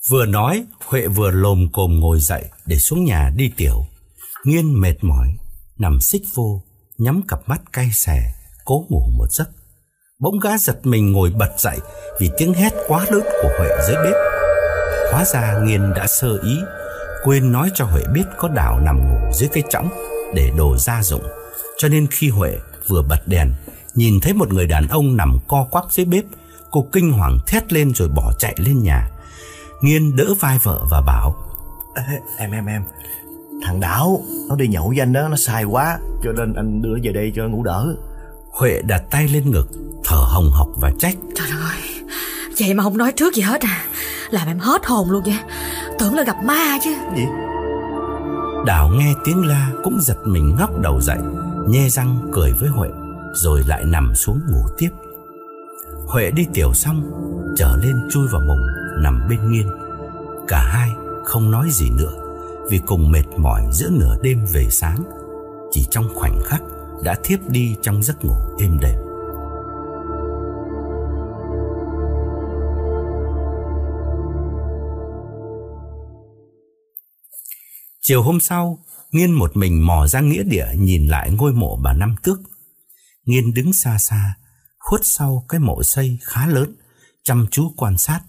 [0.09, 3.85] Vừa nói, Huệ vừa lồm cồm ngồi dậy để xuống nhà đi tiểu.
[4.43, 5.27] Nghiên mệt mỏi,
[5.77, 6.63] nằm xích vô,
[6.97, 8.33] nhắm cặp mắt cay xè,
[8.65, 9.49] cố ngủ một giấc.
[10.19, 11.77] Bỗng gã giật mình ngồi bật dậy
[12.19, 14.13] vì tiếng hét quá lớn của Huệ dưới bếp.
[15.11, 16.57] Hóa ra Nghiên đã sơ ý,
[17.23, 19.89] quên nói cho Huệ biết có đảo nằm ngủ dưới cái chõng
[20.33, 21.23] để đồ gia dụng.
[21.77, 23.53] Cho nên khi Huệ vừa bật đèn,
[23.95, 26.23] nhìn thấy một người đàn ông nằm co quắp dưới bếp,
[26.71, 29.09] cô kinh hoàng thét lên rồi bỏ chạy lên nhà.
[29.81, 31.35] Nghiên đỡ vai vợ và bảo
[31.95, 32.03] Ê,
[32.37, 32.83] Em em em
[33.65, 36.97] Thằng Đảo Nó đi nhậu với anh đó Nó sai quá Cho nên anh đưa
[37.03, 37.95] về đây cho ngủ đỡ
[38.51, 39.69] Huệ đặt tay lên ngực
[40.05, 42.05] Thở hồng hộc và trách Trời ơi,
[42.59, 43.85] vậy mà không nói trước gì hết à.
[44.29, 45.37] Làm em hết hồn luôn vậy.
[45.99, 46.95] Tưởng là gặp ma chứ.
[47.15, 47.23] Gì
[48.65, 51.17] Đào nghe tiếng la cũng giật mình ngóc đầu dậy,
[51.67, 52.89] Nhe răng cười với Huệ,
[53.33, 54.89] Rồi lại nằm xuống ngủ tiếp.
[56.07, 57.11] Huệ đi tiểu xong,
[57.57, 58.61] Trở lên chui vào mùng,
[58.97, 59.67] Nằm bên nghiên
[60.47, 60.89] Cả hai
[61.23, 62.13] không nói gì nữa,
[62.69, 65.03] Vì cùng mệt mỏi giữa nửa đêm về sáng.
[65.71, 66.61] Chỉ trong khoảnh khắc,
[67.03, 69.12] Đã thiếp đi trong giấc ngủ êm đềm.
[78.05, 78.79] Chiều hôm sau,
[79.11, 82.39] Nghiên một mình mò ra nghĩa địa nhìn lại ngôi mộ bà Năm Tước.
[83.25, 84.33] Nghiên đứng xa xa,
[84.79, 86.75] khuất sau cái mộ xây khá lớn,
[87.23, 88.19] chăm chú quan sát.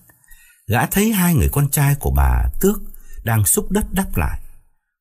[0.66, 2.78] Gã thấy hai người con trai của bà Tước
[3.24, 4.40] đang xúc đất đắp lại.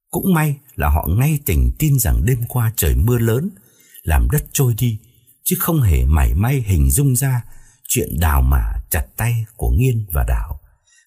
[0.10, 3.50] Cũng may là họ ngay tình tin rằng đêm qua trời mưa lớn,
[4.04, 5.00] làm đất trôi đi,
[5.44, 7.42] chứ không hề mảy may hình dung ra
[7.88, 10.60] chuyện đào mả chặt tay của Nghiên và Đào.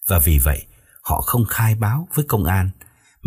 [0.09, 0.65] Và vì vậy,
[1.03, 2.69] họ không khai báo với công an,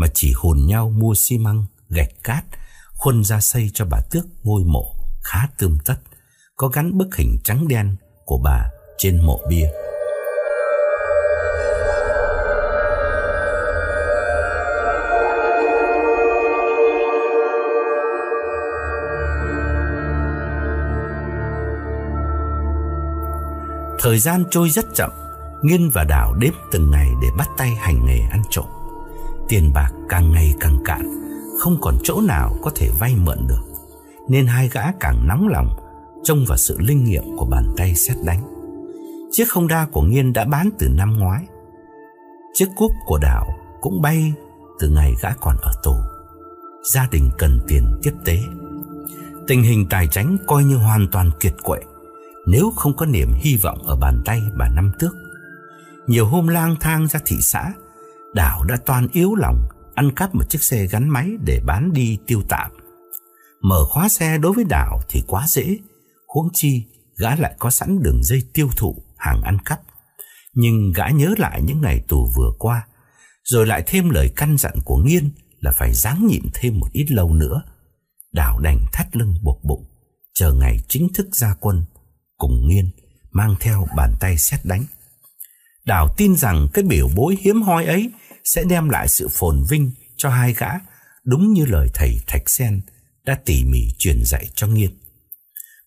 [0.00, 2.44] mà chỉ hùn nhau mua xi măng, gạch cát,
[2.92, 5.94] khuân ra xây cho bà Tước ngôi mộ khá tươm tất,
[6.56, 9.68] có gắn bức hình trắng đen của bà trên mộ bia.
[23.98, 25.10] Thời gian trôi rất chậm,
[25.62, 28.79] Nghiên và Đào đếm từng ngày để bắt tay hành nghề ăn trộm.
[29.50, 31.10] Tiền bạc càng ngày càng cạn,
[31.58, 33.60] không còn chỗ nào có thể vay mượn được,
[34.28, 35.68] nên hai gã càng nóng lòng
[36.24, 38.42] trông vào sự linh nghiệm của bàn tay xét đánh.
[39.30, 41.44] Chiếc Honda của Nghiên đã bán từ năm ngoái.
[42.54, 43.46] Chiếc cúp của Đào
[43.80, 44.32] cũng bay
[44.80, 45.94] từ ngày gã còn ở tù.
[46.92, 48.38] Gia đình cần tiền tiếp tế.
[49.46, 51.78] Tình hình tài chính coi như hoàn toàn kiệt quệ
[52.46, 55.14] nếu không có niềm hy vọng ở bàn tay bà Năm Tước.
[56.06, 57.72] Nhiều hôm lang thang ra thị xã,
[58.34, 62.18] Đảo đã toàn yếu lòng ăn cắp một chiếc xe gắn máy để bán đi
[62.26, 62.70] tiêu tạm.
[63.62, 65.78] Mở khóa xe đối với Đảo thì quá dễ,
[66.28, 69.80] huống chi gã lại có sẵn đường dây tiêu thụ hàng ăn cắp.
[70.54, 72.86] Nhưng gã nhớ lại những ngày tù vừa qua,
[73.44, 77.10] rồi lại thêm lời căn dặn của Nghiên là phải ráng nhịn thêm một ít
[77.10, 77.62] lâu nữa.
[78.32, 79.84] Đảo đành thắt lưng buộc bụng,
[80.34, 81.84] chờ ngày chính thức ra quân,
[82.38, 82.90] cùng Nghiên
[83.32, 84.84] mang theo bàn tay xét đánh.
[85.84, 88.10] Đảo tin rằng cái biểu bối hiếm hoi ấy
[88.44, 90.70] sẽ đem lại sự phồn vinh cho hai gã,
[91.24, 92.80] đúng như lời thầy Thạch Sen
[93.24, 94.90] đã tỉ mỉ truyền dạy cho Nghiên.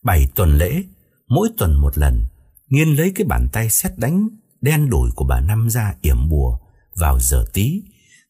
[0.03, 0.83] Bảy tuần lễ,
[1.27, 2.25] mỗi tuần một lần,
[2.67, 4.29] Nghiên lấy cái bàn tay xét đánh
[4.61, 6.57] đen đủi của bà Năm ra yểm bùa
[6.95, 7.81] vào giờ tí,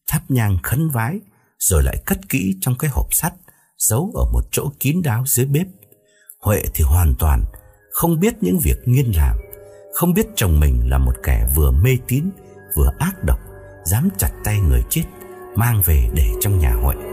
[0.07, 1.19] thắp nhang khấn vái,
[1.59, 3.33] rồi lại cất kỹ trong cái hộp sắt,
[3.77, 5.67] giấu ở một chỗ kín đáo dưới bếp.
[6.41, 7.43] Huệ thì hoàn toàn
[7.91, 9.37] không biết những việc Nghiên làm,
[9.93, 12.29] không biết chồng mình là một kẻ vừa mê tín,
[12.75, 13.39] vừa ác độc,
[13.85, 15.03] dám chặt tay người chết,
[15.55, 17.12] mang về để trong nhà Huệ.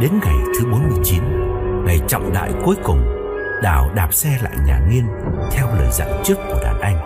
[0.00, 1.22] Đến ngày thứ 49
[1.84, 3.04] Ngày trọng đại cuối cùng,
[3.62, 5.04] Đào đạp xe lại nhà nghiên
[5.52, 6.96] Theo lời dặn trước của đàn anh.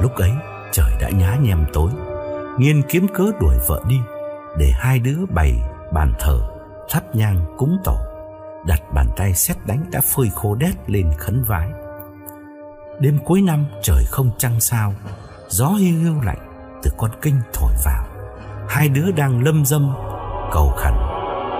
[0.00, 0.30] Lúc ấy,
[0.72, 1.90] trời đã nhá nhem tối.
[2.58, 3.98] Nghiên kiếm cớ đuổi vợ đi,
[4.58, 5.54] Để hai đứa bày
[5.92, 6.40] bàn thờ,
[6.90, 7.96] Thắp nhang cúng tổ,
[8.66, 11.68] Đặt bàn tay xét đánh đã phơi khô đét lên khấn vái.
[13.00, 14.94] Đêm cuối năm, trời không trăng sao,
[15.48, 18.06] Gió hiu hiu lạnh từ con kinh thổi vào.
[18.68, 19.94] Hai đứa đang lâm dâm,
[20.52, 21.07] cầu khẩn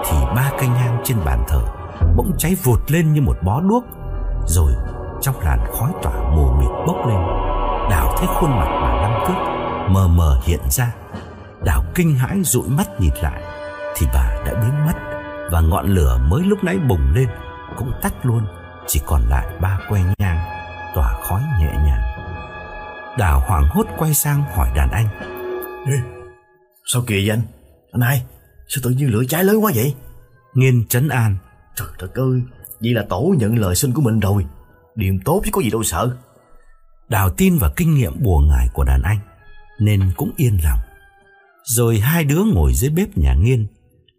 [0.05, 1.61] thì ba cây nhang trên bàn thờ
[2.15, 3.83] Bỗng cháy vụt lên như một bó đuốc
[4.45, 4.73] Rồi
[5.21, 7.19] trong làn khói tỏa mù mịt bốc lên
[7.89, 9.33] Đào thấy khuôn mặt bà năm trước
[9.89, 10.93] Mờ mờ hiện ra.
[11.63, 13.41] Đào kinh hãi dụi mắt nhìn lại
[13.95, 14.93] Thì bà đã biến mất
[15.51, 17.27] Và ngọn lửa mới lúc nãy bùng lên
[17.77, 18.45] Cũng tắt luôn
[18.87, 20.59] Chỉ còn lại ba que nhang
[20.95, 22.01] Tỏa khói nhẹ nhàng.
[23.17, 25.07] Đào hoảng hốt quay sang hỏi đàn anh.
[25.85, 25.99] Ê,
[26.93, 27.41] Sao kỳ vậy anh?
[27.91, 28.21] Anh hai
[28.69, 29.93] Sao tự nhiên lửa cháy lớn quá vậy?
[30.53, 31.37] Nghiên trấn an.
[31.75, 32.41] Trời đất ơi,
[32.81, 34.45] Vậy là tổ nhận lời xin của mình rồi.
[34.95, 36.17] Điềm tốt chứ có gì đâu sợ.
[37.09, 39.19] Đào tin vào kinh nghiệm bùa ngải của đàn anh,
[39.79, 40.79] Nên cũng yên lòng.
[41.63, 43.67] Rồi hai đứa ngồi dưới bếp nhà nghiên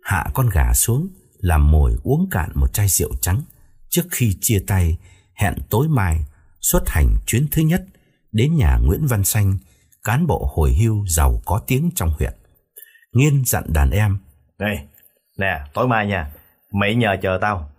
[0.03, 1.09] Hạ con gà xuống,
[1.39, 3.43] Làm mồi uống cạn một chai rượu trắng,
[3.89, 4.99] Trước khi chia tay,
[5.35, 6.27] Hẹn tối mai
[6.61, 7.85] xuất hành chuyến thứ nhất
[8.33, 9.59] Đến nhà Nguyễn Văn Xanh,
[10.05, 12.33] Cán bộ hồi hưu giàu có tiếng trong huyện.
[13.13, 14.19] Nghiên dặn đàn em
[14.61, 14.87] này
[15.39, 16.31] Nè, tối mai nha.
[16.73, 17.71] Mày nhờ chờ tao.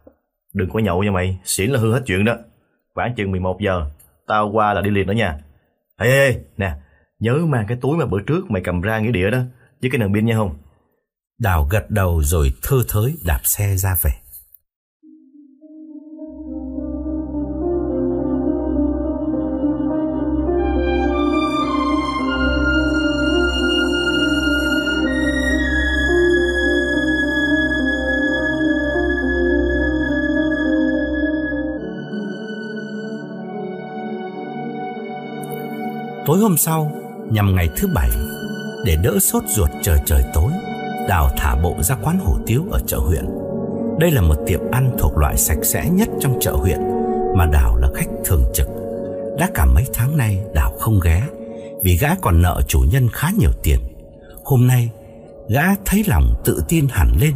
[0.53, 2.35] Đừng có nhậu nha mày, Xỉn là hư hết chuyện đó.
[2.93, 3.85] Khoảng chừng 11 giờ,
[4.27, 5.39] Tao qua là đi liền đó nha.
[5.97, 6.71] Ê ê ê, Nè,
[7.19, 9.39] Nhớ mang cái túi mà bữa trước mày cầm ra nghĩa địa đó,
[9.81, 10.57] Với cái nền pin nha không?
[11.39, 14.11] Đào gật đầu rồi thơ thới đạp xe ra về.
[36.31, 36.91] Tối hôm sau,
[37.31, 38.09] nhằm ngày thứ bảy,
[38.85, 40.51] để đỡ sốt ruột trời trời tối,
[41.09, 43.25] Đào thả bộ ra quán hủ tiếu ở chợ huyện.
[43.99, 46.79] Đây là một tiệm ăn thuộc loại sạch sẽ nhất trong chợ huyện,
[47.37, 48.67] mà Đào là khách thường trực.
[49.39, 51.23] Đã cả mấy tháng nay Đào không ghé,
[51.83, 53.79] vì gã còn nợ chủ nhân khá nhiều tiền.
[54.45, 54.89] Hôm nay,
[55.49, 57.33] gã thấy lòng tự tin hẳn lên,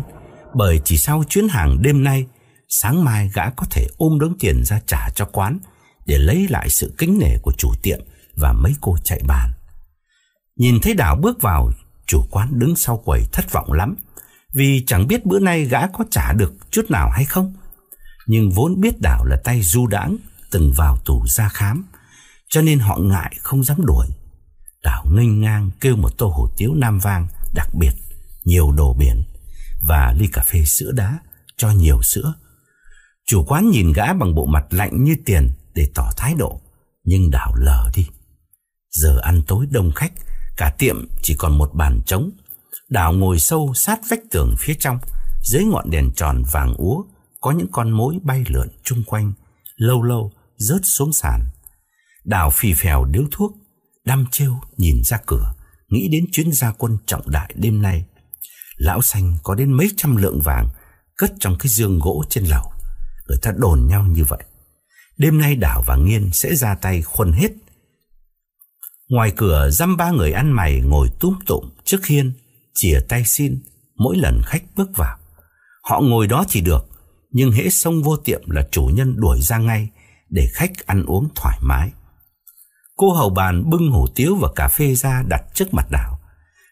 [0.53, 2.25] bởi chỉ sau chuyến hàng đêm nay,
[2.69, 5.59] sáng mai gã có thể ôm đống tiền ra trả cho quán
[6.05, 7.99] để lấy lại sự kính nể của chủ tiệm
[8.35, 9.51] và mấy cô chạy bàn.
[10.55, 11.71] Nhìn thấy Đào bước vào,
[12.05, 13.95] chủ quán đứng sau quầy thất vọng lắm,
[14.53, 17.53] vì chẳng biết bữa nay gã có trả được chút nào hay không.
[18.27, 20.17] Nhưng vốn biết Đào là tay du đãng,
[20.51, 21.85] từng vào tù ra khám,
[22.49, 24.07] cho nên họ ngại không dám đuổi.
[24.83, 27.93] Đào nghênh ngang kêu một tô hủ tiếu nam vang đặc biệt,
[28.43, 29.23] nhiều đồ biển
[29.81, 31.19] và ly cà phê sữa đá
[31.57, 32.33] cho nhiều sữa.
[33.27, 36.61] Chủ quán nhìn gã bằng bộ mặt lạnh như tiền để tỏ thái độ,
[37.03, 38.07] nhưng Đào lờ đi.
[38.95, 40.11] Giờ ăn tối đông khách,
[40.57, 42.31] cả tiệm chỉ còn một bàn trống.
[42.89, 44.97] Đào ngồi sâu sát vách tường phía trong,
[45.43, 47.03] dưới ngọn đèn tròn vàng úa,
[47.41, 49.33] có những con mối bay lượn chung quanh,
[49.75, 51.45] lâu lâu rớt xuống sàn.
[52.23, 53.51] Đào phì phèo điếu thuốc,
[54.05, 55.53] đăm trêu nhìn ra cửa,
[55.89, 58.05] nghĩ đến chuyến gia quân trọng đại đêm nay.
[58.77, 60.69] Lão xanh có đến mấy trăm lượng vàng
[61.17, 62.71] cất trong cái giường gỗ trên lầu.
[63.27, 64.43] Người ta đồn nhau như vậy.
[65.17, 67.51] Đêm nay Đào và Nghiên sẽ ra tay khuân hết
[69.09, 72.33] Ngoài cửa dăm ba người ăn mày ngồi túm tụm trước hiên,
[72.73, 73.59] chìa tay xin
[73.95, 75.17] mỗi lần khách bước vào.
[75.83, 76.85] Họ ngồi đó thì được,
[77.31, 79.89] nhưng hễ xông vô tiệm là chủ nhân đuổi ra ngay
[80.29, 81.91] để khách ăn uống thoải mái.
[82.97, 86.19] Cô hầu bàn bưng hủ tiếu và cà phê ra đặt trước mặt Đào.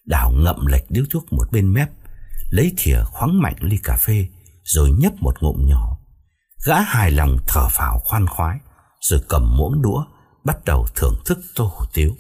[0.05, 1.89] Đào ngậm lệch điếu thuốc một bên mép,
[2.49, 4.27] lấy thìa khoáng mạnh ly cà phê
[4.63, 5.97] rồi nhấp một ngụm nhỏ.
[6.65, 8.59] Gã hài lòng thở phào khoan khoái,
[9.01, 10.05] rồi cầm muỗng đũa,
[10.45, 12.11] bắt đầu thưởng thức tô hủ tiếu.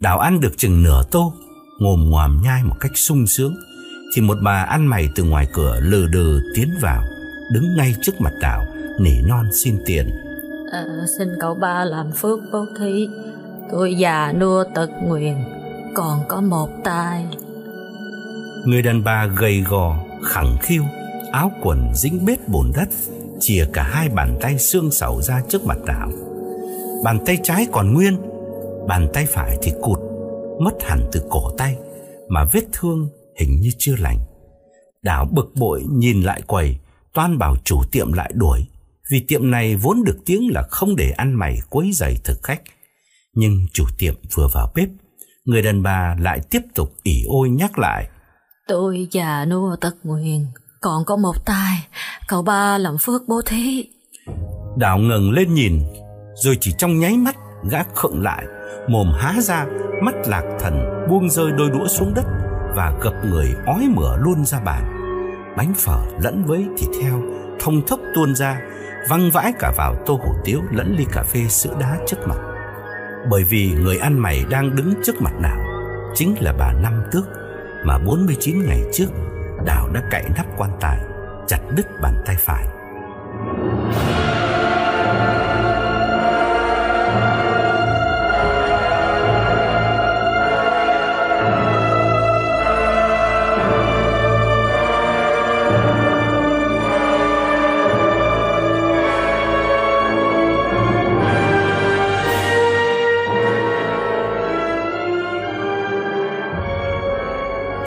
[0.00, 1.32] Đào ăn được chừng nửa tô,
[1.80, 3.54] ngồm ngoàm nhai một cách sung sướng,
[4.14, 7.02] thì một bà ăn mày từ ngoài cửa lừ đừ tiến vào,
[7.52, 8.64] đứng ngay trước mặt Đào,
[9.00, 10.10] nỉ non xin tiền.
[10.72, 10.84] À,
[11.18, 13.08] xin cậu ba làm phước bố thí,
[13.72, 15.36] tôi già nua tật nguyền,
[15.94, 17.26] còn có một tay.
[18.64, 20.82] Người đàn bà gầy gò, khẳng khiu,
[21.32, 22.88] áo quần dính bết bùn đất,
[23.40, 26.10] chìa cả hai bàn tay xương sầu ra trước mặt Đào.
[27.04, 28.16] Bàn tay trái còn nguyên,
[28.88, 29.98] bàn tay phải thì cụt,
[30.60, 31.76] mất hẳn từ cổ tay,
[32.28, 33.08] mà vết thương
[33.40, 34.18] hình như chưa lành.
[35.02, 36.78] Đào bực bội nhìn lại quầy,
[37.14, 38.66] toan bảo chủ tiệm lại đuổi,
[39.10, 42.62] vì tiệm này vốn được tiếng là không để ăn mày quấy rầy thực khách.
[43.34, 44.88] Nhưng chủ tiệm vừa vào bếp,
[45.44, 48.08] người đàn bà lại tiếp tục ỉ ôi nhắc lại.
[48.68, 50.46] Tôi già nua tật nguyền,
[50.80, 51.86] còn có một tay
[52.28, 53.84] Cậu ba làm phước bố thí
[54.76, 55.82] Đào ngừng lên nhìn
[56.34, 57.36] rồi chỉ trong nháy mắt
[57.70, 58.44] Gã khựng lại,
[58.88, 59.66] Mồm há ra,
[60.02, 62.24] Mắt lạc thần buông rơi đôi đũa xuống đất
[62.76, 64.84] Và gập người ói mửa luôn ra bàn.
[65.56, 67.22] Bánh phở lẫn với thịt heo
[67.60, 68.60] Thông thốc tuôn ra,
[69.08, 72.38] Văng vãi cả vào tô hủ tiếu Lẫn ly cà phê sữa đá trước mặt.
[73.30, 75.58] Bởi vì người ăn mày đang đứng trước mặt nào
[76.14, 77.24] Chính là bà Năm Tước
[77.84, 79.08] Mà 49 ngày trước
[79.66, 80.98] Đào đã cạy nắp quan tài,
[81.46, 82.66] Chặt đứt bàn tay phải.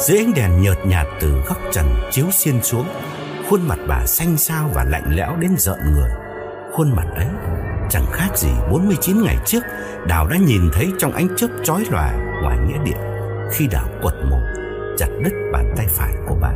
[0.08, 2.88] Dưới ánh đèn nhợt nhạt từ góc trần chiếu xiên xuống,
[3.50, 6.10] Khuôn mặt bà xanh xao và lạnh lẽo đến rợn người.
[6.74, 7.28] Khuôn mặt ấy
[7.90, 9.64] chẳng khác gì 49 ngày trước,
[10.08, 12.12] Đào đã nhìn thấy trong ánh chớp chói lòa
[12.44, 12.98] ngoài nghĩa địa.
[13.52, 14.42] Khi Đào quật mồm,
[14.98, 16.54] chặt đứt bàn tay phải của bà,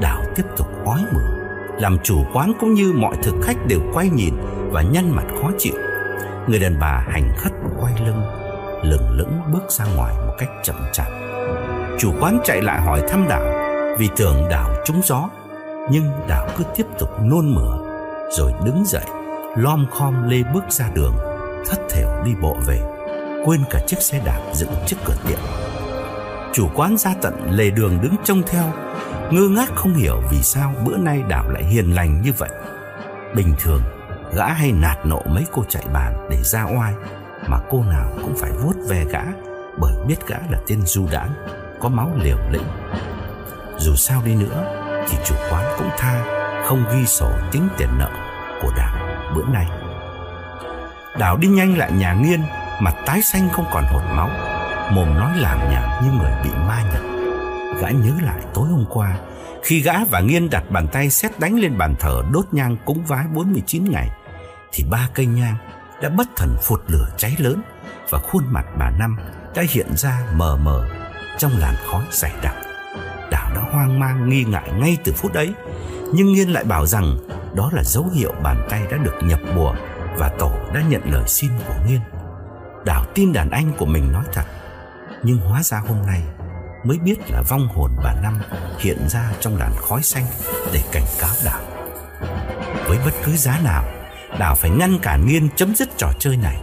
[0.00, 1.38] Đào tiếp tục ói mửa.
[1.78, 4.34] Làm chủ quán cũng như mọi thực khách đều quay nhìn
[4.70, 5.74] và nhăn mặt khó chịu.
[6.46, 8.22] Người đàn bà hành khất quay lưng,
[8.82, 11.29] Lừng lững bước ra ngoài một cách chậm chạp.
[12.00, 13.42] Chủ quán chạy lại hỏi thăm đảo
[13.98, 15.28] Vì tưởng đảo trúng gió,
[15.90, 17.78] Nhưng đảo cứ tiếp tục nôn mửa,
[18.30, 19.04] Rồi đứng dậy,
[19.56, 21.14] Lom khom lê bước ra đường,
[21.68, 22.80] Thất thểu đi bộ về,
[23.44, 25.38] Quên cả chiếc xe đạp dựng trước cửa tiệm.
[26.52, 28.64] Chủ quán ra tận lề đường đứng trông theo,
[29.30, 32.50] Ngơ ngác không hiểu vì sao bữa nay đảo lại hiền lành như vậy.
[33.34, 33.82] Bình thường,
[34.34, 36.94] Gã hay nạt nộ mấy cô chạy bàn để ra oai,
[37.46, 39.22] Mà cô nào cũng phải vuốt về gã,
[39.78, 42.66] Bởi biết gã là tên du đãng có máu liều lĩnh.
[43.78, 44.64] Dù sao đi nữa
[45.08, 46.24] thì chủ quán cũng tha
[46.66, 48.10] không ghi sổ tính tiền nợ
[48.62, 48.96] của Đào
[49.34, 49.66] bữa nay.
[51.18, 52.40] Đào đi nhanh lại nhà nghiên,
[52.80, 54.30] mặt tái xanh không còn hột máu,
[54.92, 57.02] mồm nói làm nhảm như người bị ma nhập.
[57.80, 59.14] Gã nhớ lại tối hôm qua,
[59.62, 63.04] khi gã và nghiên đặt bàn tay xét đánh lên bàn thờ đốt nhang cúng
[63.06, 64.08] vái 49 ngày,
[64.72, 65.56] thì ba cây nhang
[66.02, 67.62] đã bất thần phụt lửa cháy lớn
[68.10, 69.16] và khuôn mặt bà Năm
[69.54, 70.99] đã hiện ra mờ mờ
[71.40, 72.54] trong làn khói dày đặc.
[73.30, 75.52] đảo đã hoang mang nghi ngại ngay từ phút ấy,
[76.12, 77.18] nhưng Nghiên lại bảo rằng
[77.54, 79.74] đó là dấu hiệu bàn tay đã được nhập bùa
[80.16, 82.00] và tổ đã nhận lời xin của Nghiên.
[82.84, 84.42] đảo tin đàn anh của mình nói thật,
[85.22, 86.22] nhưng hóa ra hôm nay
[86.84, 88.38] mới biết là vong hồn bà Năm
[88.78, 90.24] hiện ra trong làn khói xanh
[90.72, 91.60] để cảnh cáo đảo.
[92.88, 93.84] Với bất cứ giá nào,
[94.38, 96.62] đảo phải ngăn cản Nghiên chấm dứt trò chơi này.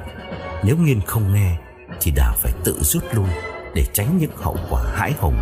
[0.64, 1.58] Nếu Nghiên không nghe,
[2.02, 3.30] thì đảo phải tự rút lui
[3.78, 5.40] để tránh những hậu quả hãi hùng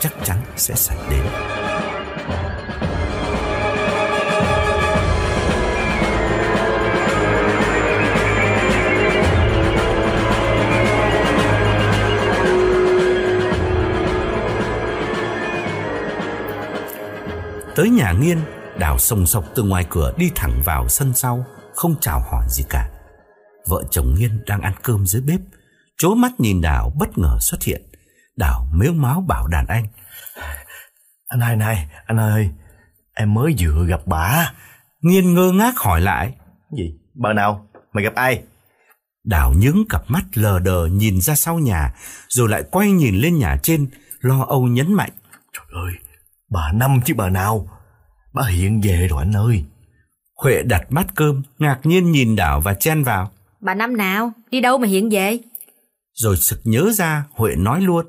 [0.00, 1.22] chắc chắn sẽ xảy đến.
[17.76, 18.38] Tới nhà nghiên,
[18.78, 22.64] Đào sông sộc từ ngoài cửa đi thẳng vào sân sau, không chào hỏi gì
[22.68, 22.90] cả.
[23.66, 25.40] Vợ chồng Nghiên đang ăn cơm dưới bếp,
[25.98, 27.82] chố mắt nhìn Đào bất ngờ xuất hiện.
[28.36, 29.84] Đào mếu máu bảo đàn anh.
[31.28, 32.50] Anh hai này, anh ơi,
[33.14, 34.52] em mới vừa gặp bà.
[35.00, 36.32] Nghiên ngơ ngác hỏi lại.
[36.76, 36.94] Gì?
[37.14, 37.68] Bà nào?
[37.92, 38.42] Mày gặp ai?
[39.24, 41.94] Đào nhướng cặp mắt lờ đờ nhìn ra sau nhà,
[42.28, 43.86] rồi lại quay nhìn lên nhà trên,
[44.20, 45.10] lo âu nhấn mạnh.
[45.52, 45.92] Trời ơi,
[46.50, 47.68] bà Năm chứ bà nào?
[48.32, 49.64] Bà hiện về rồi anh ơi.
[50.42, 53.30] Huệ đặt bát cơm, ngạc nhiên nhìn Đào và chen vào.
[53.60, 54.32] Bà Năm nào?
[54.50, 55.38] Đi đâu mà hiện về?
[56.14, 58.06] Rồi sực nhớ ra, Huệ nói luôn.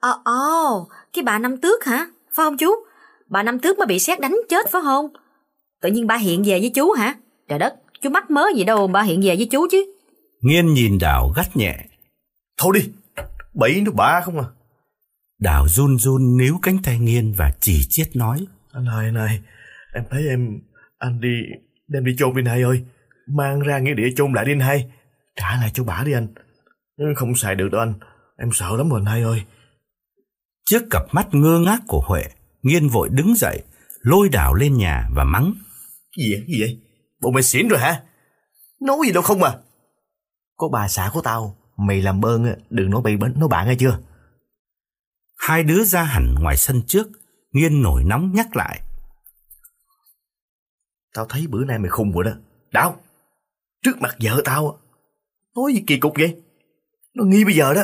[0.00, 2.06] Ồ, ồ, cái bà Năm Tước hả?
[2.32, 2.70] Phải không chú?
[3.28, 5.08] Bà Năm Tước mới bị xét đánh chết phải không?
[5.80, 7.14] Tự nhiên bà hiện về với chú hả?
[7.48, 9.94] Trời đất, chú mắc mớ gì đâu bà hiện về với chú chứ.
[10.40, 11.76] Nghiên nhìn Đào gắt nhẹ.
[12.56, 12.90] Thôi đi,
[13.54, 14.46] bậy nó bà không à.
[15.40, 18.46] Đào run run níu cánh tay Nghiên và chỉ chiết nói.
[18.72, 19.40] Anh ơi, anh ơi,
[19.94, 20.60] em thấy em,
[20.98, 21.28] anh đi,
[21.88, 22.84] đem đi chôn đi này ơi.
[23.26, 24.86] Mang ra nghĩa địa chôn lại đi anh hai.
[25.36, 26.28] Trả lại cho bà đi anh.
[27.16, 27.94] Không xài được đâu anh,
[28.38, 29.42] em sợ lắm rồi hai ơi.
[30.70, 32.24] Trước cặp mắt ngơ ngác của Huệ,
[32.62, 33.62] Nghiên vội đứng dậy,
[34.00, 35.54] lôi Đào lên nhà và mắng.
[36.16, 36.44] Gì vậy?
[36.48, 36.80] Gì vậy?
[37.20, 38.02] Bộ mày xỉn rồi hả?
[38.80, 39.58] Nói gì đâu không à?
[40.56, 43.74] Có bà xã của tao, mày làm bơn đừng nói bậy bấn nói bạn nghe
[43.78, 43.98] chưa?
[45.38, 47.08] Hai đứa ra hẳn ngoài sân trước,
[47.52, 48.82] Nghiên nổi nóng nhắc lại.
[51.14, 52.30] Tao thấy bữa nay mày khùng rồi đó.
[52.72, 52.96] Đào,
[53.84, 54.78] trước mặt vợ tao,
[55.56, 56.42] nói gì kỳ cục vậy?
[57.18, 57.82] Nó nghi bây giờ đó.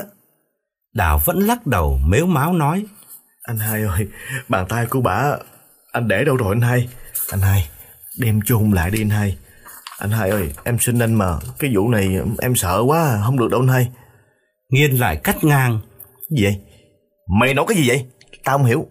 [0.95, 2.85] Đào vẫn lắc đầu mếu máo nói.
[3.43, 4.09] Anh hai ơi,
[4.49, 5.37] bàn tay của bà
[5.93, 6.89] Anh để đâu rồi anh hai?
[7.31, 7.71] Anh hai
[8.21, 9.39] Đem chôn lại đi anh hai.
[9.99, 13.51] Anh hai ơi em xin anh mà Cái vụ này em sợ quá Không được
[13.51, 13.89] đâu anh hai.
[14.71, 15.81] Nghiên lại cắt ngang.
[16.31, 16.61] Gì vậy?
[17.41, 18.07] Mày nói cái gì vậy?
[18.45, 18.87] Tao không hiểu.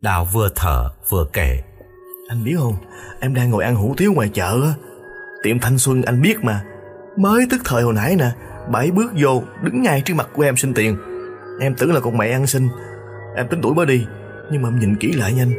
[0.00, 1.62] Đào vừa thở vừa kể.
[2.28, 2.76] Anh biết không
[3.20, 4.74] Em đang ngồi ăn hủ tiếu ngoài chợ á.
[5.42, 6.64] Tiệm Thanh Xuân anh biết mà.
[7.16, 8.30] Mới tức thời hồi nãy nè
[8.70, 10.96] Bà ấy bước vô đứng ngay trước mặt của em xin tiền.
[11.60, 12.68] Em tưởng là con mẹ ăn xin.
[13.36, 14.06] Em tính đuổi bà đi
[14.50, 15.50] Nhưng mà em nhìn kỹ lại nhanh.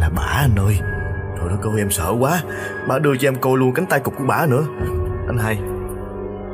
[0.00, 0.78] Là bà anh ơi.
[1.38, 2.42] Trời đất ơi em sợ quá.
[2.88, 4.64] Bà đưa cho em coi luôn cánh tay cục của bà nữa.
[5.26, 5.58] Anh hai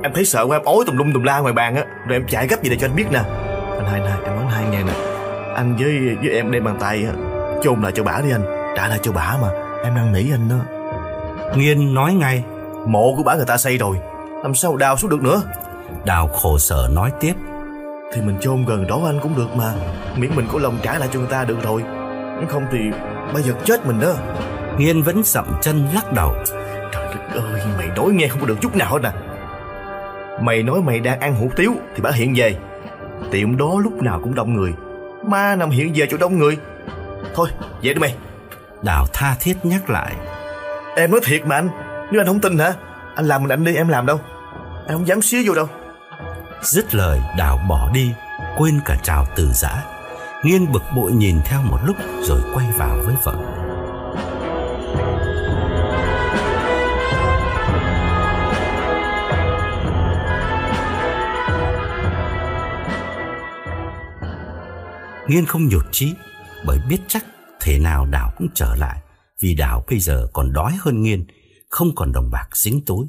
[0.03, 1.85] Em thấy sợ quá em ối tùm lum tùm la ngoài bàn á.
[2.07, 3.23] Rồi em chạy gấp gì để cho anh biết nè.
[3.71, 4.93] Anh hai này em nói hai nghe nè.
[5.55, 7.13] Anh với với em đem bàn tay á,
[7.63, 8.75] chôn lại cho bà đi anh.
[8.77, 9.49] Trả lại cho bà mà.
[9.85, 10.57] Em đang nỉ anh đó.
[11.57, 12.45] Nghiên nói ngay.
[12.87, 13.97] Mộ của bà người ta xây rồi.
[14.43, 15.43] Làm sao đào xuống được nữa
[16.05, 17.33] Đào khổ sở nói tiếp.
[18.13, 19.73] Thì mình chôn gần đó anh cũng được mà.
[20.17, 21.83] Miễn mình có lòng trả lại cho người ta được rồi.
[22.49, 22.79] Không thì
[23.35, 24.13] bây giờ chết mình đó.
[24.79, 26.35] Nghiên vẫn dậm chân lắc đầu.
[26.93, 29.11] Trời đất ơi mày nói nghe không có được chút nào hết nè.
[30.43, 32.57] Mày nói mày đang ăn hủ tiếu Thì bà hiện về.
[33.31, 34.73] Tiệm đó lúc nào cũng đông người.
[35.27, 36.57] Ma nằm hiện về chỗ đông người.
[37.35, 37.49] Thôi
[37.83, 38.15] về đi mày.
[38.83, 40.13] Đào tha thiết nhắc lại.
[40.97, 41.69] Em nói thiệt mà anh.
[42.11, 42.73] Nếu anh không tin hả?
[43.15, 44.21] Anh làm mình anh đi em làm đâu.
[44.89, 45.67] Em không dám xía vô đâu
[46.63, 48.13] Dứt lời Đào bỏ đi,
[48.57, 49.85] Quên cả chào từ giã.
[50.45, 53.35] Nghiên bực bội nhìn theo một lúc Rồi quay vào với vợ.
[65.29, 66.15] Nghiên không nhột chí,
[66.67, 67.25] Bởi biết chắc
[67.61, 68.99] Thế nào Đào cũng trở lại,
[69.41, 71.27] Vì Đào bây giờ còn đói hơn Nghiên
[71.71, 73.07] Không còn đồng bạc dính túi.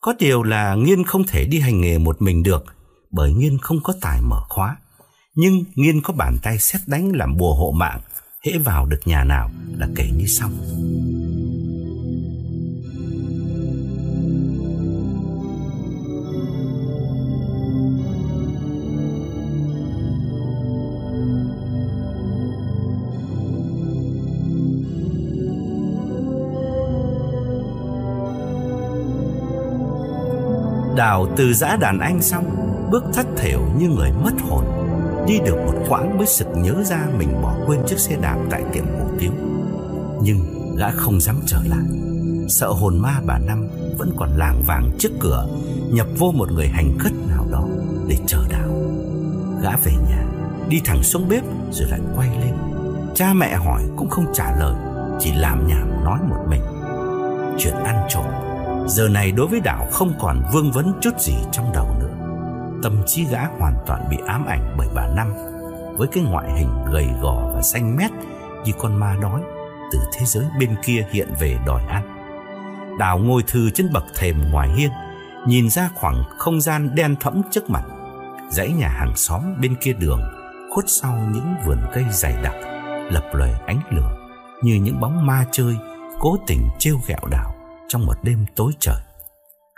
[0.00, 2.64] Có điều là Nghiên không thể đi hành nghề một mình được,
[3.10, 4.76] Bởi Nghiên không có tài mở khóa.
[5.34, 8.00] Nhưng Nghiên có bàn tay xét đánh làm bùa hộ mạng,
[8.46, 10.52] Hễ vào được nhà nào là kể như xong
[31.00, 32.44] Đào từ giã đàn anh xong,
[32.90, 34.64] Bước thất thểu như người mất hồn,
[35.26, 38.62] Đi được một quãng mới sực nhớ ra Mình bỏ quên chiếc xe đạp tại
[38.72, 39.32] tiệm hủ tiếu.
[40.22, 40.38] Nhưng
[40.76, 41.84] gã không dám trở lại.
[42.48, 45.48] Sợ hồn ma bà Năm Vẫn còn làng vàng trước cửa,
[45.90, 47.68] Nhập vô một người hành khất nào đó
[48.08, 48.68] Để chờ đào.
[49.62, 50.24] Gã về nhà,
[50.68, 52.54] Đi thẳng xuống bếp rồi lại quay lên.
[53.14, 54.74] Cha mẹ hỏi cũng không trả lời,
[55.20, 56.62] Chỉ làm nhảm nói một mình.
[57.58, 58.49] Chuyện ăn trộm
[58.90, 62.14] Giờ này đối với Đảo không còn vương vấn chút gì trong đầu nữa.
[62.82, 65.32] Tâm trí gã hoàn toàn bị ám ảnh bởi bà Năm,
[65.96, 68.10] Với cái ngoại hình gầy gò và xanh mét
[68.64, 69.40] Như con ma đói
[69.92, 72.02] Từ thế giới bên kia hiện về đòi ăn.
[72.98, 74.90] Đào ngồi thư trên bậc thềm ngoài hiên,
[75.46, 77.82] Nhìn ra khoảng không gian đen thẫm trước mặt,
[78.50, 80.20] Dãy nhà hàng xóm bên kia đường,
[80.70, 82.54] Khuất sau những vườn cây dày đặc,
[83.10, 84.16] Lập lòe ánh lửa
[84.62, 85.76] Như những bóng ma chơi
[86.18, 87.59] Cố tình trêu ghẹo đào
[87.90, 89.02] trong một đêm tối trời.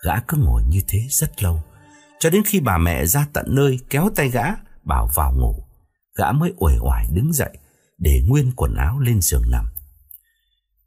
[0.05, 1.63] Gã cứ ngồi như thế rất lâu,
[2.19, 4.45] cho đến khi bà mẹ ra tận nơi kéo tay gã
[4.83, 5.65] bảo vào ngủ,
[6.19, 7.59] gã mới uể oải đứng dậy
[7.99, 9.65] để nguyên quần áo lên giường nằm.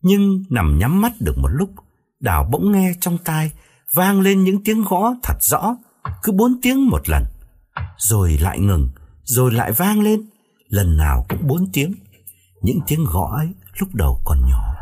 [0.01, 1.69] Nhưng nằm nhắm mắt được một lúc,
[2.19, 3.51] Đào bỗng nghe trong tai
[3.93, 5.75] vang lên những tiếng gõ thật rõ,
[6.23, 7.23] cứ bốn tiếng một lần,
[7.97, 8.89] rồi lại ngừng,
[9.23, 10.21] rồi lại vang lên,
[10.69, 11.93] lần nào cũng bốn tiếng.
[12.61, 13.47] Những tiếng gõ ấy
[13.79, 14.75] lúc đầu còn nhỏ,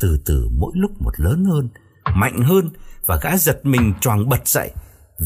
[0.00, 1.68] từ từ mỗi lúc một lớn hơn,
[2.14, 2.70] mạnh hơn
[3.06, 4.70] và gã giật mình choàng bật dậy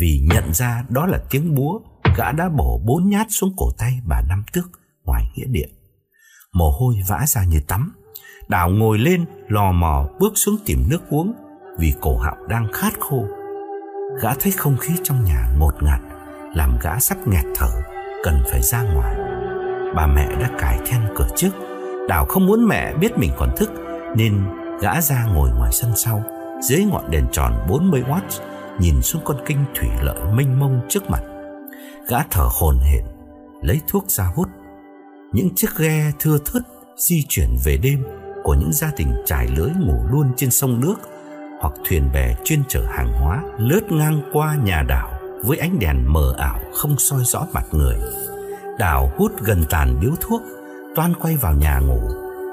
[0.00, 1.80] vì nhận ra đó là tiếng búa
[2.16, 4.64] gã đã bổ bốn nhát xuống cổ tay bà Năm Tước
[5.04, 5.68] ngoài nghĩa điện.
[6.52, 7.92] Mồ hôi vã ra như tắm.
[8.48, 11.32] Đào ngồi lên, lò mò bước xuống tìm nước uống
[11.78, 13.26] vì cổ họng đang khát khô.
[14.22, 16.00] Gã thấy không khí trong nhà ngột ngạt,
[16.54, 17.82] làm gã sắp nghẹt thở,
[18.24, 19.16] cần phải ra ngoài.
[19.96, 21.50] Bà mẹ đã cài then cửa trước.
[22.08, 23.70] Đào không muốn mẹ biết mình còn thức,
[24.16, 24.44] nên
[24.80, 26.22] gã ra ngồi ngoài sân sau
[26.60, 28.20] dưới ngọn đèn tròn 40W
[28.78, 31.22] nhìn xuống con kinh thủy lợi mênh mông trước mặt.
[32.08, 33.04] Gã thở hồn hển,
[33.62, 34.48] lấy thuốc ra hút.
[35.32, 36.62] Những chiếc ghe thưa thớt
[36.96, 38.04] di chuyển về đêm
[38.44, 40.94] của những gia đình trải lưới ngủ luôn trên sông nước
[41.60, 45.10] hoặc thuyền bè chuyên chở hàng hóa lướt ngang qua nhà đảo
[45.44, 47.96] với ánh đèn mờ ảo không soi rõ mặt người.
[48.78, 50.42] Đào hút gần tàn điếu thuốc,
[50.94, 52.00] toan quay vào nhà ngủ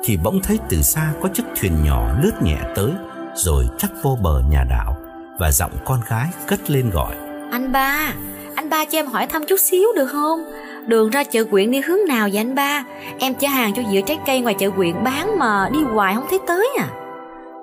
[0.06, 2.91] thì bỗng thấy từ xa có chiếc thuyền nhỏ lướt nhẹ tới
[3.36, 4.98] rồi chắc vô bờ nhà đảo
[5.40, 7.16] và giọng con gái cất lên gọi
[7.52, 8.14] Anh ba
[8.56, 10.40] Anh ba cho em hỏi thăm chút xíu được không
[10.88, 12.84] Đường ra chợ quyện đi hướng nào vậy anh ba
[13.20, 16.26] Em chở hàng cho dĩa trái cây ngoài chợ quyện bán mà đi hoài không
[16.30, 16.88] thấy tới à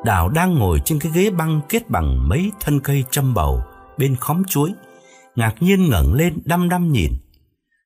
[0.04, 3.62] Đào đang ngồi trên cái ghế băng kết bằng mấy thân cây châm bầu
[3.98, 4.72] bên khóm chuối.
[5.36, 7.12] Ngạc nhiên ngẩng lên đăm đăm nhìn.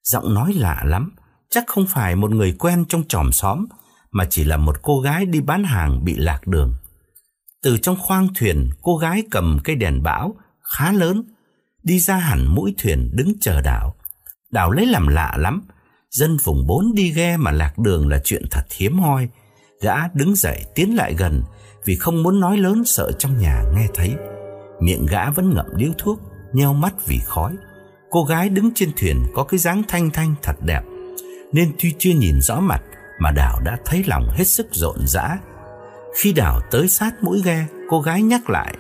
[0.03, 1.15] Giọng nói lạ lắm,
[1.51, 3.67] chắc không phải một người quen trong tròm xóm,
[4.11, 6.75] mà chỉ là một cô gái đi bán hàng bị lạc đường.
[7.65, 11.25] Từ trong khoang thuyền, cô gái cầm cây đèn bão khá lớn,
[11.83, 13.95] đi ra hẳn mũi thuyền đứng chờ đảo.
[14.51, 15.63] Đảo lấy làm lạ lắm,
[16.11, 19.29] dân vùng bốn đi ghe mà lạc đường là chuyện thật hiếm hoi.
[19.81, 21.43] Gã đứng dậy tiến lại gần
[21.85, 24.15] vì không muốn nói lớn sợ trong nhà nghe thấy.
[24.81, 26.21] Miệng gã vẫn ngậm điếu thuốc,
[26.53, 27.57] nheo mắt vì khói.
[28.11, 30.83] Cô gái đứng trên thuyền có cái dáng thanh thanh thật đẹp,
[31.53, 32.83] nên tuy chưa nhìn rõ mặt
[33.21, 35.39] mà Đào đã thấy lòng hết sức rộn rã.
[36.15, 38.75] Khi Đào tới sát mũi ghe, cô gái nhắc lại.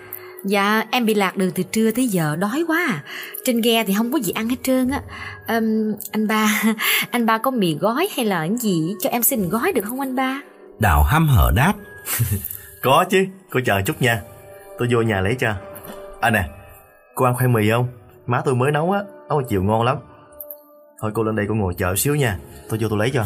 [0.45, 3.05] Dạ em bị lạc đường từ trưa tới giờ đói quá à.
[3.45, 5.03] Trên ghe thì không có gì ăn hết trơn á.
[5.49, 6.62] Um, Anh ba
[7.11, 10.01] Anh ba có mì gói hay là cái gì cho em xin gói được không
[10.01, 10.41] anh ba?
[10.78, 11.72] Đào hăm hở đáp.
[12.82, 14.22] Có chứ, cô chờ chút nha.
[14.78, 15.55] Tôi vô nhà lấy cho.
[16.20, 16.49] À nè,
[17.14, 17.89] cô ăn khoai mì không?
[18.26, 19.97] Má tôi mới nấu á, nấu chiều ngon lắm.
[21.01, 22.39] Thôi cô lên đây cô ngồi chờ xíu nha.
[22.68, 23.24] Tôi vô tôi lấy cho.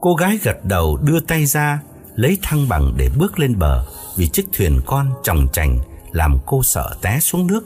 [0.00, 1.78] Cô gái gật đầu đưa tay ra
[2.14, 3.84] Lấy thăng bằng để bước lên bờ
[4.16, 5.78] Vì chiếc thuyền con tròng trành
[6.12, 7.62] Làm cô sợ té xuống nước.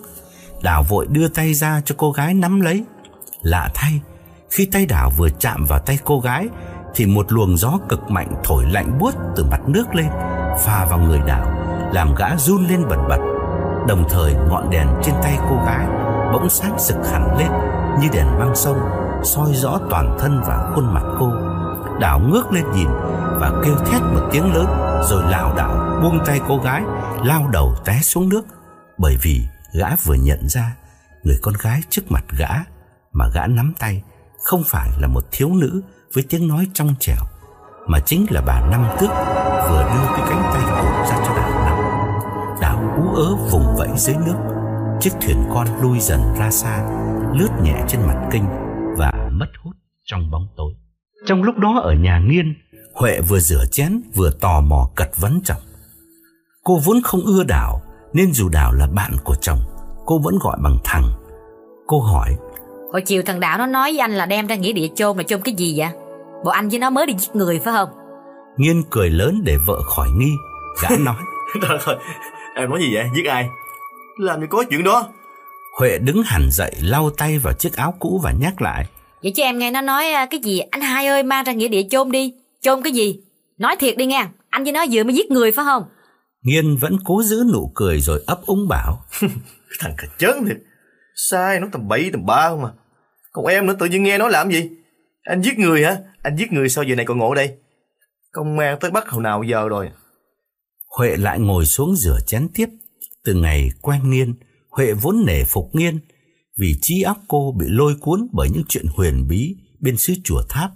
[0.62, 2.84] Đào vội đưa tay ra cho cô gái nắm lấy.
[3.42, 4.00] Lạ thay,
[4.50, 6.48] Khi tay Đào vừa chạm vào tay cô gái,
[6.94, 10.08] Thì một luồng gió cực mạnh thổi lạnh buốt từ mặt nước lên,
[10.64, 11.46] Pha vào người Đào,
[11.92, 13.20] Làm gã run lên bần bật.
[13.88, 15.86] Đồng thời, ngọn đèn trên tay cô gái
[16.32, 17.48] Bỗng sáng sực hẳn lên
[18.00, 18.78] Như đèn băng sông,
[19.24, 21.47] soi rõ toàn thân và khuôn mặt cô.
[22.00, 22.88] Đảo ngước lên nhìn
[23.40, 24.66] Và kêu thét một tiếng lớn,
[25.02, 26.82] Rồi lảo đảo buông tay cô gái,
[27.24, 28.42] Lao đầu té xuống nước.
[28.98, 30.76] Bởi vì gã vừa nhận ra
[31.22, 32.48] Người con gái trước mặt gã
[33.12, 34.02] Mà gã nắm tay
[34.44, 35.82] Không phải là một thiếu nữ
[36.14, 37.24] Với tiếng nói trong trẻo,
[37.86, 39.10] Mà chính là bà Năm Tước
[39.68, 41.78] Vừa đưa cái cánh tay cổ ra cho đảo nằm
[42.60, 44.36] Đảo ú ớ vùng vẫy dưới nước,
[45.00, 46.88] Chiếc thuyền con lui dần ra xa,
[47.34, 48.44] Lướt nhẹ trên mặt kinh
[48.98, 50.74] Và mất hút trong bóng tối.
[51.26, 52.54] Trong lúc đó ở nhà nghiên
[52.94, 55.60] Huệ vừa rửa chén vừa tò mò cật vấn chồng.
[56.64, 59.58] Cô vốn không ưa Đào Nên dù Đào là bạn của chồng
[60.06, 61.04] Cô vẫn gọi bằng thằng.
[61.86, 62.36] Cô hỏi
[62.92, 65.22] Hồi chiều thằng Đạo nó nói với anh là đem ra nghĩa địa chôn là
[65.22, 65.88] chôn cái gì vậy?
[66.44, 67.88] Bộ anh với nó mới đi giết người phải không?
[68.56, 70.32] Nghiên cười lớn để vợ khỏi nghi
[70.82, 71.16] Gã nói.
[71.62, 71.96] Trời ơi,
[72.56, 73.04] em nói gì vậy?
[73.16, 73.48] Giết ai?
[74.18, 75.08] Làm gì có chuyện đó?
[75.78, 78.86] Huệ đứng hẳn dậy lau tay vào chiếc áo cũ và nhắc lại
[79.22, 81.68] Vậy chứ em nghe nó nói à, cái gì Anh hai ơi mang ra nghĩa
[81.68, 82.34] địa chôn đi.
[82.60, 83.20] Chôn cái gì?
[83.58, 84.26] Nói thiệt đi nghe.
[84.50, 85.84] Anh với nó vừa mới giết người phải không?
[86.42, 89.04] Nghiên vẫn cố giữ nụ cười rồi ấp úng bảo.
[89.80, 90.56] Thằng cả chớn thiệt
[91.14, 92.70] Sai nó tầm bậy tầm ba không à.
[93.32, 94.70] Còn em nữa tự nhiên nghe nói làm gì?
[95.22, 95.96] Anh giết người hả?
[96.22, 97.56] Anh giết người sao giờ này còn ngộ đây?
[98.32, 99.90] Công an tới bắt hồi nào giờ rồi?
[100.98, 102.66] Huệ lại ngồi xuống rửa chén tiếp.
[103.24, 104.34] Từ ngày quen Nghiên
[104.70, 106.00] Huệ vốn nể phục Nghiên
[106.58, 110.42] vì trí óc cô bị lôi cuốn bởi những chuyện huyền bí bên xứ chùa
[110.48, 110.70] tháp.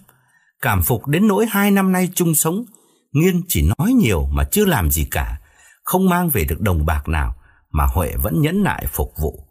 [0.62, 2.64] Cảm phục đến nỗi hai năm nay chung sống,
[3.12, 5.40] Nghiên chỉ nói nhiều mà chưa làm gì cả,
[5.84, 7.34] Không mang về được đồng bạc nào
[7.70, 9.46] Mà Huệ vẫn nhẫn nại phục vụ.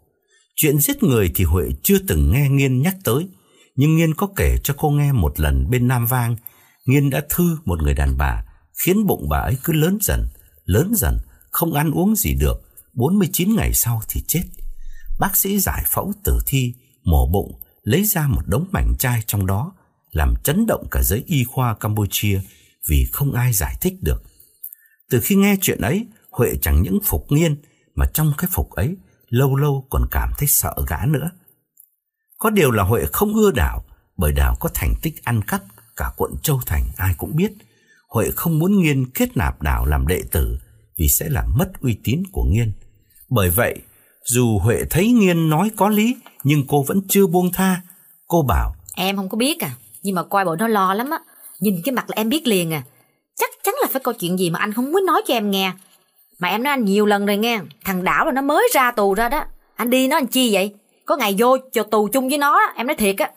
[0.56, 3.28] Chuyện giết người thì Huệ chưa từng nghe Nghiên nhắc tới,
[3.76, 6.36] Nhưng Nghiên có kể cho cô nghe một lần bên Nam Vang.
[6.86, 8.44] Nghiên đã thư một người đàn bà,
[8.84, 10.26] Khiến bụng bà ấy cứ lớn dần
[10.64, 11.18] Lớn dần,
[11.50, 12.62] Không ăn uống gì được.
[12.94, 14.42] 49 ngày sau thì chết.
[15.22, 19.46] Bác sĩ giải phẫu tử thi Mổ bụng Lấy ra một đống mảnh chai trong
[19.46, 19.72] đó
[20.10, 22.40] Làm chấn động cả giới y khoa Campuchia
[22.88, 24.22] Vì không ai giải thích được.
[25.10, 27.62] Từ khi nghe chuyện ấy Huệ chẳng những phục nghiên
[27.94, 28.96] Mà trong cái phục ấy
[29.28, 31.30] Lâu lâu còn cảm thấy sợ gã nữa.
[32.38, 33.84] Có điều là Huệ không ưa Đảo
[34.16, 35.62] Bởi Đảo có thành tích ăn cắp
[35.96, 37.52] Cả quận Châu Thành ai cũng biết.
[38.08, 40.58] Huệ không muốn Nghiên kết nạp Đảo làm đệ tử
[40.96, 42.72] vì sẽ làm mất uy tín của Nghiên.
[43.28, 43.80] Bởi vậy,
[44.24, 47.80] dù Huệ thấy Nghiên nói có lý, nhưng cô vẫn chưa buông tha.
[48.26, 49.70] Cô bảo, Em không có biết à,
[50.02, 51.18] nhưng mà coi bộ nó lo lắm á.
[51.60, 52.82] Nhìn cái mặt là em biết liền à.
[53.36, 55.72] Chắc chắn là phải có chuyện gì mà anh không muốn nói cho em nghe.
[56.38, 59.14] Mà em nói anh nhiều lần rồi nghe, thằng Đảo là nó mới ra tù
[59.14, 59.44] ra đó.
[59.76, 60.74] Anh đi nó làm chi vậy?
[61.06, 63.30] Có ngày vô cho tù chung với nó, em nói thiệt á.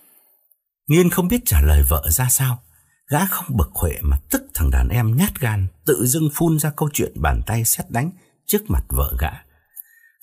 [0.88, 2.57] Nghiên không biết trả lời vợ ra sao.
[3.09, 6.71] Gã không bực Huệ mà tức thằng đàn em nhát gan tự dưng phun ra
[6.77, 8.11] câu chuyện bàn tay xét đánh
[8.45, 9.31] trước mặt vợ gã.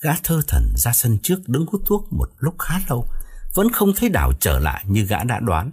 [0.03, 3.07] Gã thơ thần ra sân trước đứng hút thuốc một lúc khá lâu,
[3.53, 5.71] vẫn không thấy Đào trở lại như gã đã đoán.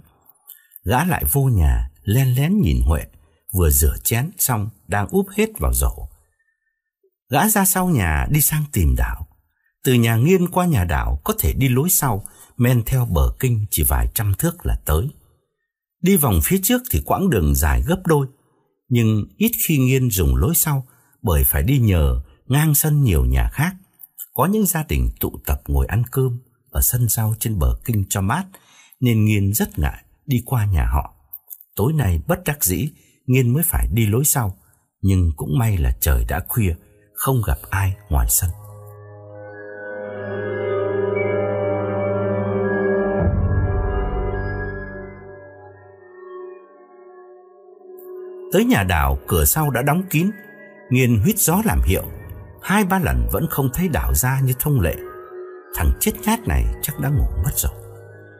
[0.85, 3.05] Gã lại vô nhà, len lén nhìn Huệ,
[3.53, 6.07] vừa rửa chén xong đang úp hết vào rổ.
[7.29, 9.27] Gã ra sau nhà đi sang tìm đảo
[9.83, 12.25] Từ nhà nghiên qua nhà đảo có thể đi lối sau,
[12.57, 15.07] men theo bờ kinh chỉ vài trăm thước là tới.
[16.01, 18.27] Đi vòng phía trước thì quãng đường dài gấp đôi,
[18.89, 20.87] nhưng ít khi Nghiên dùng lối sau
[21.21, 23.75] bởi phải đi nhờ ngang sân nhiều nhà khác.
[24.33, 28.03] Có những gia đình tụ tập ngồi ăn cơm ở sân sau trên bờ kinh
[28.09, 28.43] cho mát,
[28.99, 31.13] nên Nghiên rất ngại đi qua nhà họ.
[31.75, 32.89] Tối nay bất đắc dĩ,
[33.25, 34.57] Nghiên mới phải đi lối sau,
[35.01, 36.75] nhưng cũng may là trời đã khuya,
[37.13, 38.49] không gặp ai ngoài sân.
[48.51, 50.31] Tới nhà đảo, cửa sau đã đóng kín,
[50.89, 52.03] Nghiên huyết gió làm hiệu.
[52.61, 54.95] Hai ba lần vẫn không thấy đảo ra như thông lệ.
[55.75, 57.71] Thằng chết nhát này chắc đã ngủ mất rồi.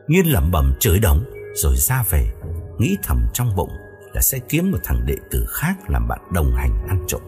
[0.08, 1.24] Nghiên lẩm bẩm chửi đống
[1.56, 2.32] rồi ra về,
[2.78, 3.72] nghĩ thầm trong bụng
[4.14, 7.22] là sẽ kiếm một thằng đệ tử khác làm bạn đồng hành ăn trộm.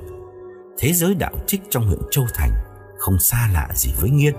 [0.78, 2.52] Thế giới đạo trích trong huyện Châu Thành
[2.98, 4.34] không xa lạ gì với Nghiên.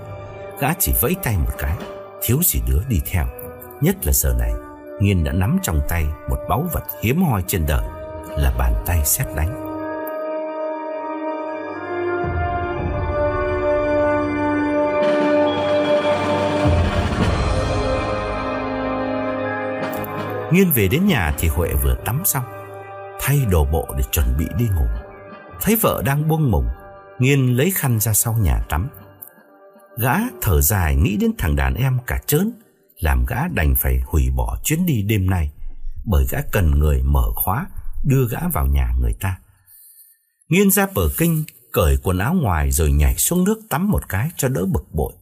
[0.59, 1.77] Gã chỉ vẫy tay một cái,
[2.23, 3.25] thiếu gì đứa đi theo.
[3.81, 4.53] Nhất là giờ này,
[4.99, 7.83] Nghiên đã nắm trong tay một báu vật hiếm hoi trên đời
[8.27, 9.64] là bàn tay xét đánh.
[20.55, 22.43] Nghiên về đến nhà thì Huệ vừa tắm xong,
[23.19, 24.85] thay đồ bộ để chuẩn bị đi ngủ.
[25.61, 26.65] Thấy vợ đang buông mùng,
[27.19, 28.89] Nghiên lấy khăn ra sau nhà tắm.
[29.97, 32.51] Gã thở dài nghĩ đến thằng đàn em cả trớn,
[32.99, 35.51] làm gã đành phải hủy bỏ chuyến đi đêm nay,
[36.05, 37.65] bởi gã cần người mở khóa
[38.03, 39.37] đưa gã vào nhà người ta.
[40.49, 44.29] Nghiên ra bờ kinh, cởi quần áo ngoài rồi nhảy xuống nước tắm một cái
[44.37, 45.13] cho đỡ bực bội.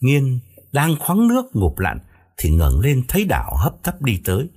[0.00, 0.40] Nghiên
[0.72, 1.98] đang khoáng nước ngụp lặn
[2.36, 4.48] thì ngẩng lên thấy đảo hấp tấp đi tới.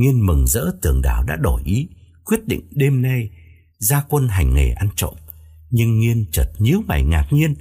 [0.00, 1.88] Nghiên mừng rỡ tưởng đảo đã đổi ý,
[2.24, 3.30] quyết định đêm nay
[3.78, 5.14] ra quân hành nghề ăn trộm.
[5.70, 7.54] Nhưng Nghiên chợt nhíu mày ngạc nhiên,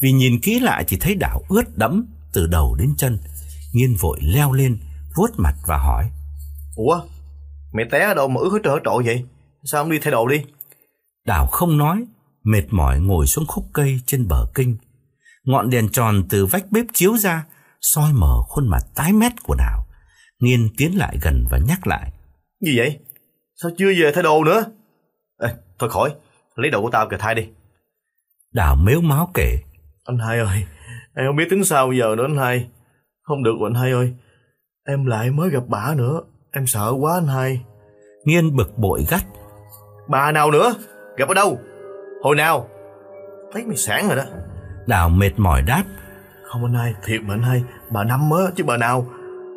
[0.00, 3.18] vì nhìn kỹ lại thì thấy đảo ướt đẫm từ đầu đến chân.
[3.72, 4.78] Nghiên vội leo lên,
[5.16, 6.10] vuốt mặt và hỏi.
[6.74, 7.00] Ủa,
[7.72, 9.24] mẹ té ở đâu mà ướt hết hết trội vậy?
[9.64, 10.36] Sao không đi thay đồ đi?
[11.26, 12.04] Đảo không nói,
[12.44, 14.76] mệt mỏi ngồi xuống khúc cây trên bờ kinh.
[15.44, 17.44] Ngọn đèn tròn từ vách bếp chiếu ra,
[17.80, 19.85] soi mở khuôn mặt tái mét của Đào.
[20.40, 22.12] Nghiên tiến lại gần và nhắc lại.
[22.60, 22.98] Gì vậy?
[23.62, 24.64] Sao chưa về thay đồ nữa?
[25.40, 26.14] Ê, thôi khỏi,
[26.56, 27.48] lấy đồ của tao kìa thay đi.
[28.52, 29.58] Đào mếu máu kể.
[30.04, 30.64] Anh hai ơi,
[31.14, 32.68] em không biết tính sao giờ nữa anh hai.
[33.22, 34.14] Không được rồi anh hai ơi.
[34.88, 36.20] Em lại mới gặp bà nữa,
[36.52, 37.64] em sợ quá anh hai.
[38.24, 39.24] Nghiên bực bội gắt.
[40.08, 40.74] Bà nào nữa?
[41.16, 41.60] Gặp ở đâu?
[42.22, 42.68] Hồi nào?
[43.52, 44.24] Thấy mày sáng rồi đó.
[44.86, 45.84] Đào mệt mỏi đáp.
[46.44, 49.06] Không anh hai, thiệt mà anh hai, bà Năm á, chứ bà nào.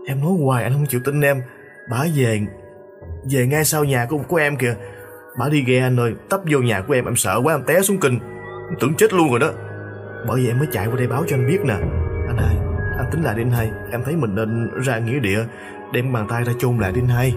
[0.09, 1.41] Em nói hoài anh không chịu tin em.
[1.89, 2.39] Bà về,
[3.31, 4.75] về ngay sau nhà của, của em kìa.
[5.39, 7.81] Bà đi ghe anh ơi, tấp vô nhà của em, em sợ quá, em té
[7.81, 8.19] xuống kinh.
[8.69, 9.51] Em tưởng chết luôn rồi đó.
[10.27, 11.73] Bởi vậy em mới chạy qua đây báo cho anh biết nè.
[12.27, 12.55] Anh hai,
[12.97, 13.71] anh tính lại đi anh hai.
[13.91, 15.39] Em thấy mình nên ra nghĩa địa,
[15.93, 17.35] đem bàn tay ra chôn lại đi anh hai.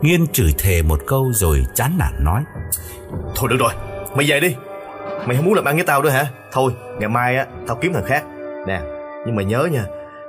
[0.00, 2.42] Nghiên chửi thề một câu rồi chán nản nói.
[3.36, 3.72] Thôi được rồi,
[4.16, 4.56] mày về đi.
[5.26, 6.24] Mày không muốn làm ăn với tao nữa hả?
[6.52, 8.24] Thôi, ngày mai á, tao kiếm thằng khác.
[8.66, 8.80] Nè,
[9.26, 9.84] nhưng mà nhớ nha,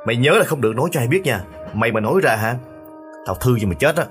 [0.06, 1.44] mày nhớ là không được nói cho ai biết nha.
[1.74, 2.58] Mày mà nói ra hả?
[3.26, 4.06] Tao thư cho mày chết á.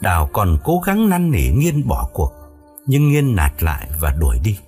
[0.00, 2.32] Đào còn cố gắng năn nỉ Nghiên bỏ cuộc,
[2.86, 4.58] nhưng Nghiên nạt lại và đuổi đi.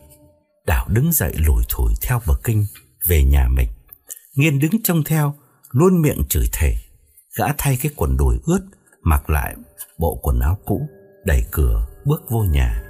[0.66, 2.66] Đào đứng dậy lủi thủi theo bờ kinh
[3.08, 3.68] về nhà mình.
[4.36, 5.34] Nghiên đứng trông theo,
[5.70, 6.74] luôn miệng chửi thề.
[7.38, 8.60] Gã thay cái quần đùi ướt,
[9.02, 9.54] mặc lại
[9.98, 10.88] bộ quần áo cũ,
[11.24, 12.83] đẩy cửa bước vô nhà.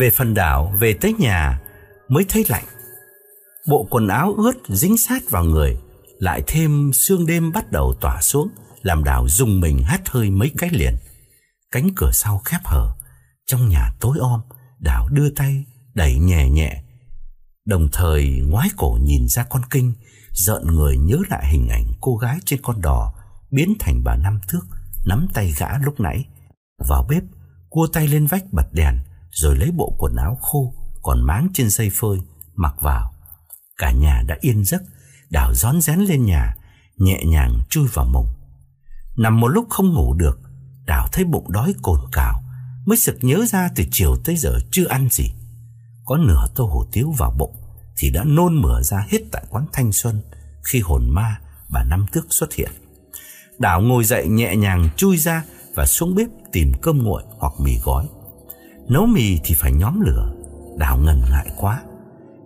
[0.00, 1.60] Về phần đảo, về tới nhà
[2.08, 2.64] mới thấy lạnh.
[3.68, 5.76] Bộ quần áo ướt dính sát vào người,
[6.18, 8.48] lại thêm sương đêm bắt đầu tỏa xuống,
[8.82, 10.96] làm đảo dùng mình hắt hơi mấy cái liền.
[11.70, 12.92] Cánh cửa sau khép hở,
[13.46, 14.40] trong nhà tối om,
[14.78, 16.82] đảo đưa tay đẩy nhẹ nhẹ.
[17.64, 19.94] Đồng thời ngoái cổ nhìn ra con kinh,
[20.32, 23.14] giận người nhớ lại hình ảnh cô gái trên con đò
[23.50, 24.66] biến thành bà năm thước,
[25.06, 26.24] nắm tay gã lúc nãy.
[26.88, 27.22] Vào bếp,
[27.68, 28.98] cua tay lên vách bật đèn,
[29.30, 32.18] rồi lấy bộ quần áo khô còn máng trên dây phơi
[32.54, 33.14] mặc vào.
[33.76, 34.82] Cả nhà đã yên giấc,
[35.30, 36.56] đào rón rén lên nhà,
[36.96, 38.28] nhẹ nhàng chui vào mùng.
[39.16, 40.40] Nằm một lúc không ngủ được,
[40.86, 42.42] đào thấy bụng đói cồn cào,
[42.86, 45.32] mới sực nhớ ra từ chiều tới giờ chưa ăn gì.
[46.04, 47.54] Có nửa tô hủ tiếu vào bụng
[47.96, 50.22] thì đã nôn mửa ra hết tại quán Thanh Xuân
[50.64, 51.40] khi hồn ma
[51.72, 52.70] bà Năm Tước xuất hiện.
[53.58, 57.78] đào ngồi dậy nhẹ nhàng chui ra và xuống bếp tìm cơm nguội hoặc mì
[57.84, 58.08] gói.
[58.90, 60.30] Nấu mì thì phải nhóm lửa.
[60.78, 61.80] Đào ngần ngại quá.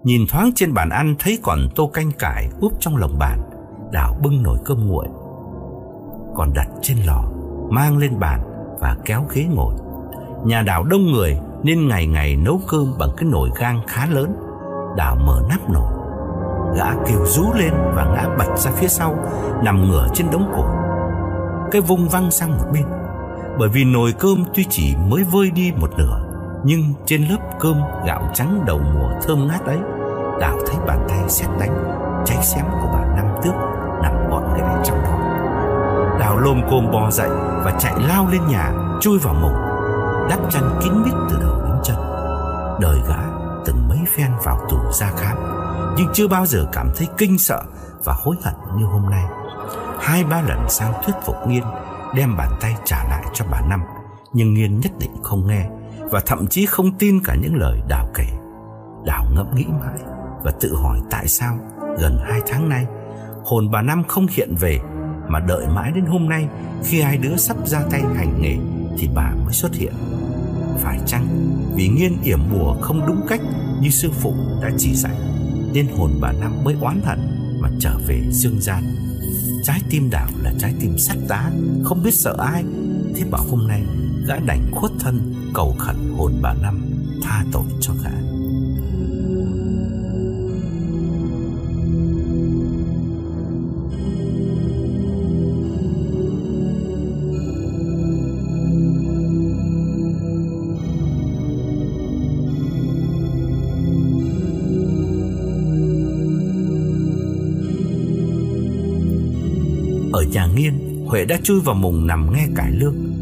[0.02, 3.40] Nhìn thoáng trên bàn ăn Thấy còn tô canh cải úp trong lồng bàn.
[3.92, 5.06] Đào bưng nồi cơm nguội.
[6.34, 7.24] Còn đặt trên lò,
[7.70, 8.40] Mang lên bàn
[8.80, 9.74] và kéo ghế ngồi.
[10.44, 14.36] Nhà Đào đông người Nên ngày ngày nấu cơm bằng cái nồi gang khá lớn.
[14.96, 15.92] Đào mở nắp nồi.
[16.76, 19.16] Gã kêu rú lên và ngã bật ra phía sau,
[19.64, 20.66] Nằm ngửa trên đống cổ
[21.70, 22.84] Cái vung văng sang một bên.
[23.58, 26.23] Bởi vì nồi cơm tuy chỉ mới vơi đi một nửa
[26.66, 29.78] nhưng trên lớp cơm gạo trắng đầu mùa thơm ngát ấy,
[30.40, 31.84] Đào thấy bàn tay xét đánh,
[32.26, 33.54] Cháy xém của bà năm tước
[34.02, 35.18] Nằm gọn ghẽ trong đó.
[36.20, 37.28] Đào lôm côm bò dậy
[37.64, 39.54] Và chạy lao lên nhà, Chui vào mùng,
[40.30, 41.96] Đắp chăn kín mít từ đầu đến chân.
[42.80, 43.22] Đời gã
[43.66, 45.36] từng mấy phen vào tù ra khám,
[45.96, 47.62] Nhưng chưa bao giờ cảm thấy kinh sợ
[48.04, 49.24] Và hối hận như hôm nay.
[50.00, 51.64] Hai ba lần sang thuyết phục Nghiên
[52.14, 53.82] Đem bàn tay trả lại cho bà Năm,
[54.32, 55.68] Nhưng Nghiên nhất định không nghe.
[56.14, 58.26] Và thậm chí không tin cả những lời Đào kể.
[59.06, 59.98] Đào ngẫm nghĩ mãi
[60.44, 61.58] Và tự hỏi tại sao
[61.98, 62.86] Gần hai tháng nay
[63.44, 64.78] Hồn bà Năm không hiện về
[65.28, 66.48] Mà đợi mãi đến hôm nay
[66.84, 68.56] Khi hai đứa sắp ra tay hành nghề
[68.98, 69.92] Thì bà mới xuất hiện.
[70.78, 71.26] Phải chăng
[71.74, 73.40] vì nghiên yểm bùa không đúng cách
[73.80, 75.16] Như sư phụ đã chỉ dạy
[75.72, 77.18] Nên hồn bà Năm mới oán hận
[77.60, 78.82] Mà trở về dương gian?
[79.64, 81.50] Trái tim đảo là trái tim sắt đá,
[81.84, 82.64] Không biết sợ ai.
[83.16, 83.82] Thế bảo hôm nay
[84.26, 86.80] gã đành khuất thân Cầu khẩn hồn bà Năm
[87.22, 88.10] Tha tội cho gã.
[110.12, 113.13] Ở nhà Nghiên, Huệ đã chui vào mùng nằm nghe cải lương.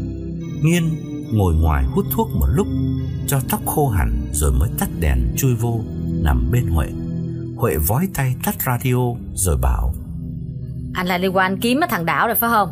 [0.63, 0.83] Nghiên
[1.31, 2.67] ngồi ngoài hút thuốc một lúc
[3.27, 5.79] Cho tóc khô hẳn Rồi mới tắt đèn chui vô
[6.23, 6.87] Nằm bên Huệ.
[7.57, 8.97] Huệ vói tay tắt radio
[9.33, 9.93] Rồi bảo
[10.93, 12.69] Anh lại đi qua anh kiếm cái thằng Đảo rồi phải không?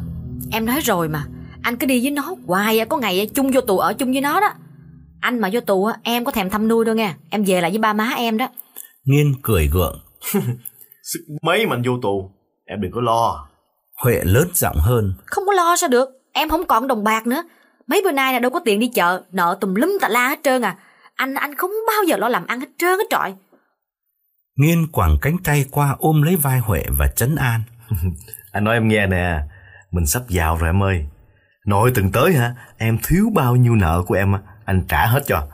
[0.52, 1.26] Em nói rồi mà
[1.62, 4.40] Anh cứ đi với nó hoài Có ngày chung vô tù ở chung với nó
[4.40, 4.54] đó.
[5.20, 7.80] Anh mà vô tù em có thèm thăm nuôi đâu nha Em về lại với
[7.80, 8.48] ba má em đó.
[9.06, 10.00] Nghiên cười gượng.
[11.04, 12.32] Sức mấy mà anh vô tù
[12.66, 13.48] Em đừng có lo.
[14.04, 17.44] Huệ lớn giọng hơn Không có lo sao được Em không còn đồng bạc nữa
[17.92, 20.40] Mấy bữa nay là đâu có tiền đi chợ Nợ tùm lum tà la hết
[20.44, 20.78] trơn à.
[21.16, 23.34] Anh anh không bao giờ lo làm ăn hết trơn hết trọi.
[24.56, 27.64] Nghiên quàng cánh tay qua ôm lấy vai Huệ và trấn an.
[28.52, 29.40] Anh nói em nghe nè
[29.92, 31.06] Mình sắp giàu rồi em ơi.
[31.66, 32.56] Nội từng tới hả?
[32.78, 34.34] Em thiếu bao nhiêu nợ của em
[34.66, 35.48] Anh trả hết cho.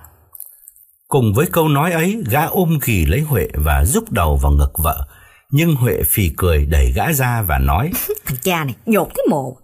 [1.08, 4.72] Cùng với câu nói ấy Gã ôm ghì lấy Huệ và rúc đầu vào ngực
[4.78, 5.08] vợ.
[5.52, 7.92] Nhưng Huệ phì cười đẩy gã ra và nói
[8.26, 9.58] Thằng cha này nhột cái mồ.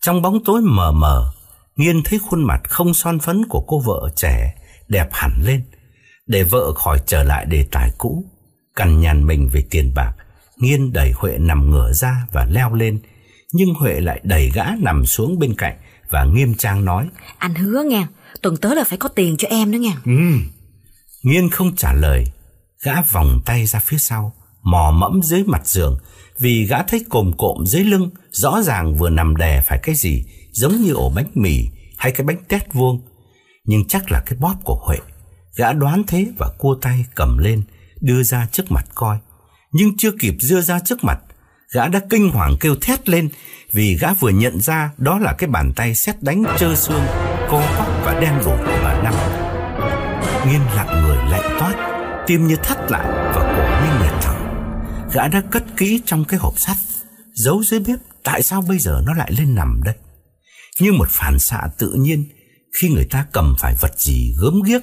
[0.00, 1.32] Trong bóng tối mờ mờ
[1.78, 4.54] Nghiên thấy khuôn mặt không son phấn của cô vợ trẻ
[4.88, 5.62] Đẹp hẳn lên
[6.26, 8.24] Để vợ khỏi trở lại đề tài cũ
[8.76, 10.12] Cằn nhằn mình về tiền bạc
[10.56, 13.00] Nghiên đẩy Huệ nằm ngửa ra và leo lên
[13.52, 15.76] Nhưng Huệ lại đẩy gã nằm xuống bên cạnh
[16.10, 17.08] Và nghiêm trang nói
[17.38, 18.06] Anh hứa nghe
[18.42, 20.12] Tuần tới là phải có tiền cho em nữa nha ừ.
[21.22, 22.24] Nghiên không trả lời
[22.84, 25.98] Gã vòng tay ra phía sau Mò mẫm dưới mặt giường
[26.38, 30.24] Vì gã thấy cồm cộm dưới lưng Rõ ràng vừa nằm đè phải cái gì
[30.58, 33.00] Giống như ổ bánh mì Hay cái bánh tét vuông.
[33.64, 34.98] Nhưng chắc là cái bóp của Huệ
[35.56, 37.62] Gã đoán thế và cua tay cầm lên,
[38.00, 39.18] Đưa ra trước mặt coi.
[39.72, 41.18] Nhưng chưa kịp đưa ra trước mặt,
[41.72, 43.28] Gã đã kinh hoàng kêu thét lên
[43.72, 47.04] Vì gã vừa nhận ra Đó là cái bàn tay xét đánh trơ xương,
[47.48, 49.14] Co quắp và đen rủi của bà Năm.
[50.46, 51.74] Nghiên lặng người lạnh toát,
[52.26, 54.34] Tim như thắt lại và cổ như nghẹt thở.
[55.14, 56.76] Gã đã cất kỹ trong cái hộp sắt,
[57.32, 59.94] Giấu dưới bếp, Tại sao bây giờ nó lại lên nằm đây?
[60.80, 62.24] Như một phản xạ tự nhiên.
[62.72, 64.82] Khi người ta cầm phải vật gì gớm ghiếc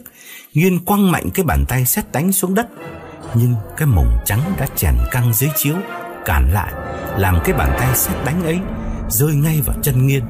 [0.53, 2.67] Nghiên quăng mạnh cái bàn tay xét đánh xuống đất.
[3.33, 5.75] Nhưng cái mồng trắng đã chèn căng dưới chiếu,
[6.25, 6.73] Cản lại,
[7.17, 8.59] Làm cái bàn tay xét đánh ấy
[9.09, 10.23] Rơi ngay vào chân Nghiên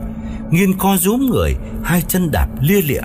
[0.51, 3.03] Nghiên co rúm người, Hai chân đạp lia lịa.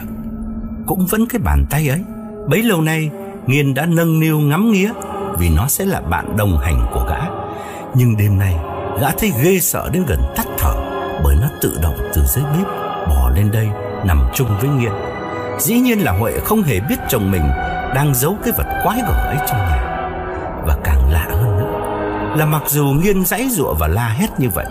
[0.86, 2.00] Cũng vẫn cái bàn tay ấy.
[2.48, 3.10] Bấy lâu nay
[3.46, 4.92] Nghiên đã nâng niu ngắm nghía
[5.38, 7.20] Vì nó sẽ là bạn đồng hành của gã.
[7.94, 8.54] Nhưng đêm nay,
[9.00, 10.89] Gã thấy ghê sợ đến gần tắt thở.
[11.24, 12.66] Bởi nó tự động từ dưới bếp
[13.08, 13.68] Bò lên đây,
[14.04, 14.92] nằm chung với Nghiên
[15.58, 17.42] Dĩ nhiên là Huệ không hề biết chồng mình
[17.94, 19.86] Đang giấu cái vật quái gở ấy trong nhà.
[20.66, 21.70] Và càng lạ hơn nữa
[22.36, 24.66] Là mặc dù Nghiên dãy dụa và la hét như vậy,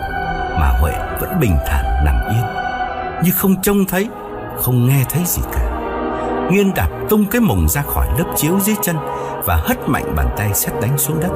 [0.60, 2.44] Mà Huệ vẫn bình thản nằm yên.
[3.24, 4.08] Như không trông thấy,
[4.56, 5.76] Không nghe thấy gì cả.
[6.50, 8.96] Nghiên đạp tung cái mồng ra khỏi lớp chiếu dưới chân
[9.44, 11.30] Và hất mạnh bàn tay sét đánh xuống đất.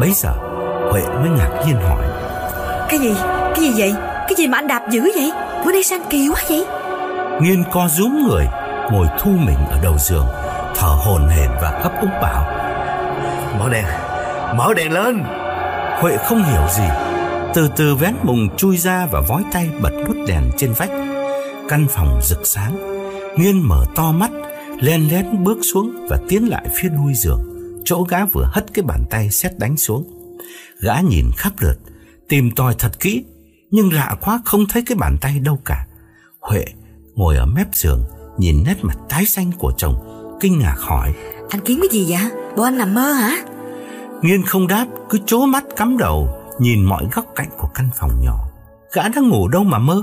[0.00, 0.32] Bấy giờ,
[0.90, 2.02] Huệ mới ngạc nhiên hỏi,
[2.88, 3.14] Cái gì?
[3.54, 3.94] Cái gì vậy?
[4.28, 5.32] Cái gì mà anh đạp dữ vậy?
[5.64, 6.64] Bữa nay sang kỳ quá vậy?
[7.40, 8.44] Nghiên co rúm người
[8.92, 10.26] Ngồi thu mình ở đầu giường
[10.74, 12.44] Thở hồn hển và hấp úng bảo
[13.58, 13.84] Mở đèn
[14.56, 15.22] Mở đèn lên
[16.00, 16.84] Huệ không hiểu gì
[17.56, 20.90] từ từ vén mùng chui ra và vói tay bật nút đèn trên vách.
[21.68, 22.76] Căn phòng rực sáng.
[23.36, 24.30] Nghiên mở to mắt,
[24.80, 27.40] len lén bước xuống và tiến lại phía đuôi giường,
[27.84, 30.04] chỗ gã vừa hất cái bàn tay xét đánh xuống.
[30.80, 31.78] Gã nhìn khắp lượt,
[32.28, 33.24] tìm tòi thật kỹ,
[33.70, 35.86] nhưng lạ quá không thấy cái bàn tay đâu cả.
[36.40, 36.64] Huệ
[37.14, 38.04] ngồi ở mép giường,
[38.38, 39.94] nhìn nét mặt tái xanh của chồng,
[40.40, 41.14] kinh ngạc hỏi.
[41.50, 42.30] Anh kiếm cái gì vậy?
[42.56, 43.36] Bộ anh nằm mơ hả?
[44.22, 46.28] Nghiên không đáp, cứ chố mắt cắm đầu,
[46.60, 48.48] nhìn mọi góc cạnh của căn phòng nhỏ.
[48.92, 50.02] Gã đang ngủ đâu mà mơ.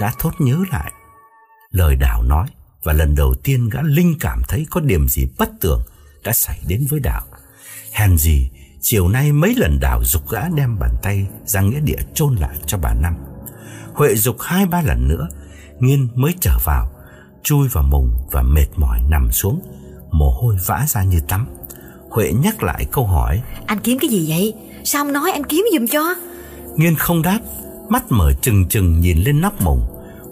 [0.00, 0.92] Gã thốt nhớ lại.
[1.70, 2.46] Lời Đào nói,
[2.84, 5.82] và lần đầu tiên gã linh cảm thấy có điểm gì bất tường
[6.24, 7.22] đã xảy đến với Đào.
[7.92, 8.50] Hèn gì,
[8.80, 12.56] chiều nay mấy lần Đào dục gã đem bàn tay ra nghĩa địa chôn lại
[12.66, 13.14] cho bà Năm.
[13.94, 15.28] Huệ dục hai ba lần nữa,
[15.78, 16.90] Nghiên mới trở vào,
[17.42, 19.60] chui vào mùng và mệt mỏi nằm xuống,
[20.10, 21.46] mồ hôi vã ra như tắm.
[22.10, 24.54] Huệ nhắc lại câu hỏi Anh kiếm cái gì vậy?
[24.84, 26.14] Sao không nói anh kiếm giùm cho?
[26.76, 27.40] Nghiên không đáp
[27.88, 29.82] Mắt mở trừng trừng nhìn lên nắp mùng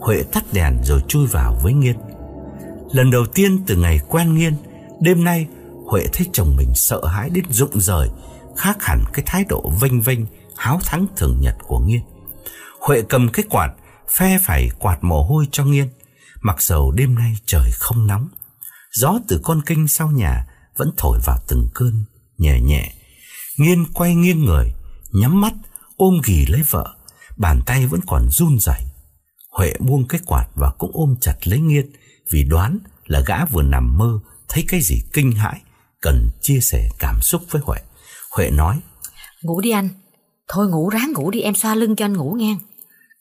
[0.00, 1.96] Huệ tắt đèn rồi chui vào với Nghiên
[2.92, 4.54] Lần đầu tiên từ ngày quen Nghiên
[5.00, 5.46] Đêm nay
[5.86, 8.08] Huệ thấy chồng mình sợ hãi đến rụng rời
[8.58, 10.20] Khác hẳn cái thái độ vênh vênh
[10.56, 12.02] Háo thắng thường nhật của Nghiên
[12.80, 13.74] Huệ cầm cái quạt
[14.16, 15.88] Phe phải quạt mồ hôi cho Nghiên
[16.40, 18.28] Mặc dầu đêm nay trời không nóng
[18.92, 20.46] Gió từ con kinh sau nhà
[20.76, 22.04] Vẫn thổi vào từng cơn
[22.38, 22.92] Nhẹ nhẹ
[23.58, 24.74] Nghiên quay nghiêng người,
[25.12, 25.52] nhắm mắt,
[25.96, 26.94] ôm ghì lấy vợ,
[27.36, 28.82] bàn tay vẫn còn run rẩy.
[29.50, 31.90] Huệ buông cái quạt và cũng ôm chặt lấy Nghiên
[32.32, 35.60] vì đoán là gã vừa nằm mơ thấy cái gì kinh hãi,
[36.00, 37.78] cần chia sẻ cảm xúc với Huệ.
[38.36, 38.80] Huệ nói,
[39.42, 39.88] Ngủ đi anh,
[40.48, 42.56] thôi ngủ ráng ngủ đi em xoa lưng cho anh ngủ nghe.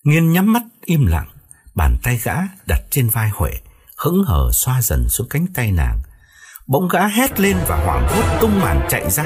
[0.04, 1.28] Nghiên nhắm mắt im lặng,
[1.76, 2.36] bàn tay gã
[2.66, 3.52] đặt trên vai Huệ,
[3.98, 6.00] hững hờ xoa dần xuống cánh tay nàng.
[6.68, 9.24] Bỗng gã hét lên và hoảng hốt tung màn chạy ra.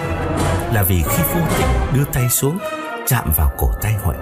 [0.74, 2.58] Là vì khi vô tình đưa tay xuống
[3.08, 4.16] Chạm vào cổ tay Huệ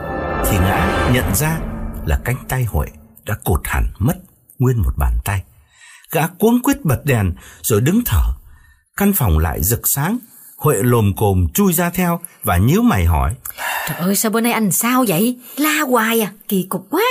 [0.46, 1.60] Thì gã nhận ra
[2.06, 2.88] là cánh tay Huệ
[3.26, 4.18] Đã cột hẳn mất
[4.60, 5.44] nguyên một bàn tay.
[6.12, 8.22] Gã cuống quyết bật đèn Rồi đứng thở.
[8.98, 10.18] Căn phòng lại rực sáng
[10.60, 13.36] Huệ lồm cồm chui ra theo Và nhíu mày hỏi
[13.88, 17.04] Trời ơi sao bữa nay anh sao vậy La hoài à kỳ cục quá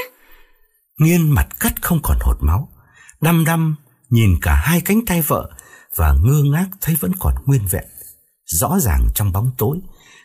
[1.01, 2.69] Nghiên mặt cắt không còn hột máu
[3.21, 3.77] Đăm đăm
[4.11, 5.51] nhìn cả hai cánh tay vợ
[5.97, 7.85] và ngơ ngác thấy vẫn còn nguyên vẹn.
[8.47, 9.79] Rõ ràng trong bóng tối,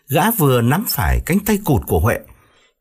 [0.09, 2.19] gã vừa nắm phải cánh tay cụt của Huệ,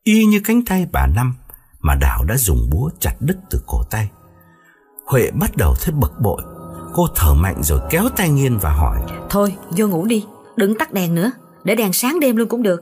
[0.03, 1.35] y như cánh tay bà Năm
[1.79, 4.09] mà Đào đã dùng búa chặt đứt từ cổ tay.
[5.05, 6.41] Huệ bắt đầu thấy bực bội,
[6.93, 9.01] cô thở mạnh rồi kéo tay Nghiên và hỏi.
[9.29, 10.25] Thôi, vô ngủ đi,
[10.55, 11.31] đừng tắt đèn nữa,
[11.63, 12.81] để đèn sáng đêm luôn cũng được.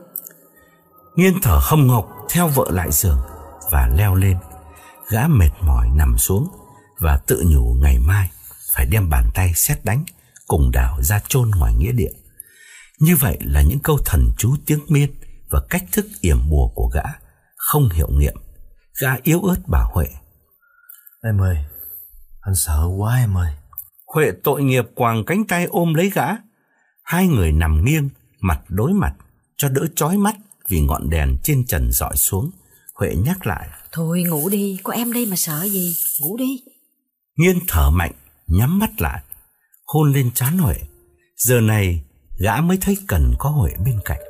[1.16, 3.18] Nghiên thở hồng hộc theo vợ lại giường
[3.70, 4.36] và leo lên.
[5.10, 6.48] Gã mệt mỏi nằm xuống
[7.00, 8.30] và tự nhủ ngày mai
[8.74, 10.04] phải đem bàn tay xét đánh
[10.46, 12.12] cùng đào ra chôn ngoài nghĩa địa.
[12.98, 15.10] Như vậy là những câu thần chú tiếng miên
[15.50, 17.02] và cách thức yểm bùa của gã
[17.56, 18.34] không hiệu nghiệm.
[19.00, 20.06] Gã yếu ớt bảo Huệ.
[21.24, 21.56] Em ơi,
[22.40, 23.52] anh sợ quá em ơi.
[24.14, 26.26] Huệ tội nghiệp quàng cánh tay ôm lấy gã.
[27.12, 28.08] Hai người nằm nghiêng,
[28.40, 29.12] mặt đối mặt,
[29.56, 30.34] cho đỡ chói mắt
[30.68, 32.50] vì ngọn đèn trên trần dọi xuống.
[32.94, 33.68] Huệ nhắc lại.
[33.92, 36.60] Thôi ngủ đi, có em đây mà sợ gì, ngủ đi.
[37.36, 38.12] Nghiên thở mạnh,
[38.46, 39.22] nhắm mắt lại,
[39.86, 40.74] hôn lên trán Huệ.
[41.36, 42.04] Giờ này,
[42.38, 44.20] gã mới thấy cần có Huệ bên cạnh.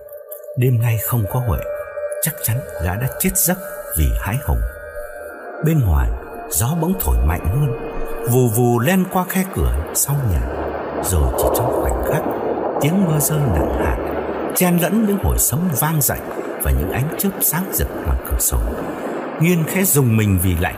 [0.59, 1.61] Đêm nay không có Huệ,
[2.23, 3.59] chắc chắn gã đã chết giấc
[3.99, 4.61] vì hái hùng.
[5.65, 6.11] Bên ngoài,
[6.51, 7.71] gió bỗng thổi mạnh hơn,
[8.31, 10.41] vù vù len qua khe cửa sau nhà.
[11.05, 12.42] Rồi chỉ trong khoảnh khắc,
[12.83, 13.97] tiếng mưa rơi nặng hạt,
[14.55, 16.19] chen lẫn những hồi sấm vang dậy
[16.63, 18.59] và những ánh chớp sáng rực ngoài cửa sổ.
[19.41, 20.75] Nghiên khẽ dùng mình vì lạnh,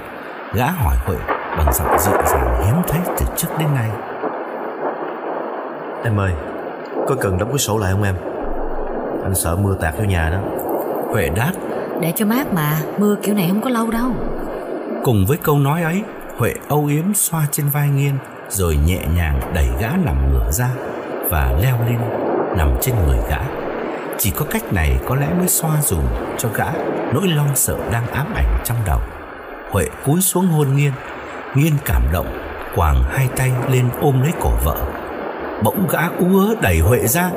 [0.55, 1.17] gã hỏi Huệ
[1.59, 3.91] bằng giọng dịu dàng hiếm thấy từ trước đến nay.
[6.05, 6.33] Em ơi,
[7.09, 8.15] có cần đóng cái sổ lại không em?
[9.23, 10.39] Anh sợ mưa tạt vô nhà đó.
[11.11, 11.53] Huệ đáp.
[12.01, 14.11] Để cho mát mà, mưa kiểu này không có lâu đâu.
[15.05, 16.03] Cùng với câu nói ấy,
[16.37, 18.15] Huệ âu yếm xoa trên vai Nghiên
[18.49, 20.69] rồi nhẹ nhàng đẩy gã nằm ngửa ra
[21.35, 21.99] và leo lên,
[22.57, 23.39] nằm trên người gã.
[24.19, 26.05] Chỉ có cách này có lẽ mới xoa dùm
[26.39, 26.67] cho gã
[27.13, 29.01] nỗi lo sợ đang ám ảnh trong đầu.
[29.71, 30.93] Huệ cúi xuống hôn Nghiên.
[31.55, 32.27] Nghiên cảm động,
[32.75, 34.77] Quàng hai tay lên ôm lấy cổ vợ.
[35.63, 37.31] Bỗng gã ú ớ đẩy Huệ ra.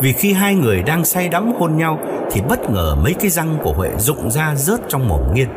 [0.00, 1.98] Vì khi hai người đang say đắm hôn nhau
[2.30, 5.48] Thì bất ngờ mấy cái răng của Huệ rụng ra rớt trong mồm Nghiên.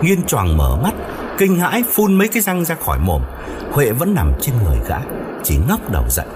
[0.00, 0.94] Nghiên choàng mở mắt,
[1.38, 3.22] Kinh hãi phun mấy cái răng ra khỏi mồm.
[3.72, 4.98] Huệ vẫn nằm trên người gã,
[5.44, 6.26] Chỉ ngóc đầu dậy.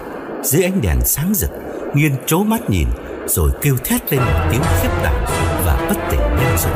[0.42, 1.50] Dưới ánh đèn sáng rực,
[1.94, 2.88] Nghiên trố mắt nhìn,
[3.26, 5.24] Rồi kêu thét lên một tiếng khiếp đảm
[5.64, 6.72] Và bất tỉnh nhân rồi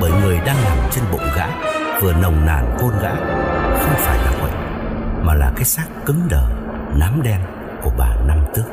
[0.00, 1.46] Bởi người đang nằm trên bụng gã,
[2.00, 3.10] Vừa nồng nàn hôn gã,
[3.80, 4.50] không phải là quỷ
[5.28, 6.42] mà là cái xác cứng đờ,
[6.94, 7.40] nám đen
[7.82, 8.64] của bà năm tước.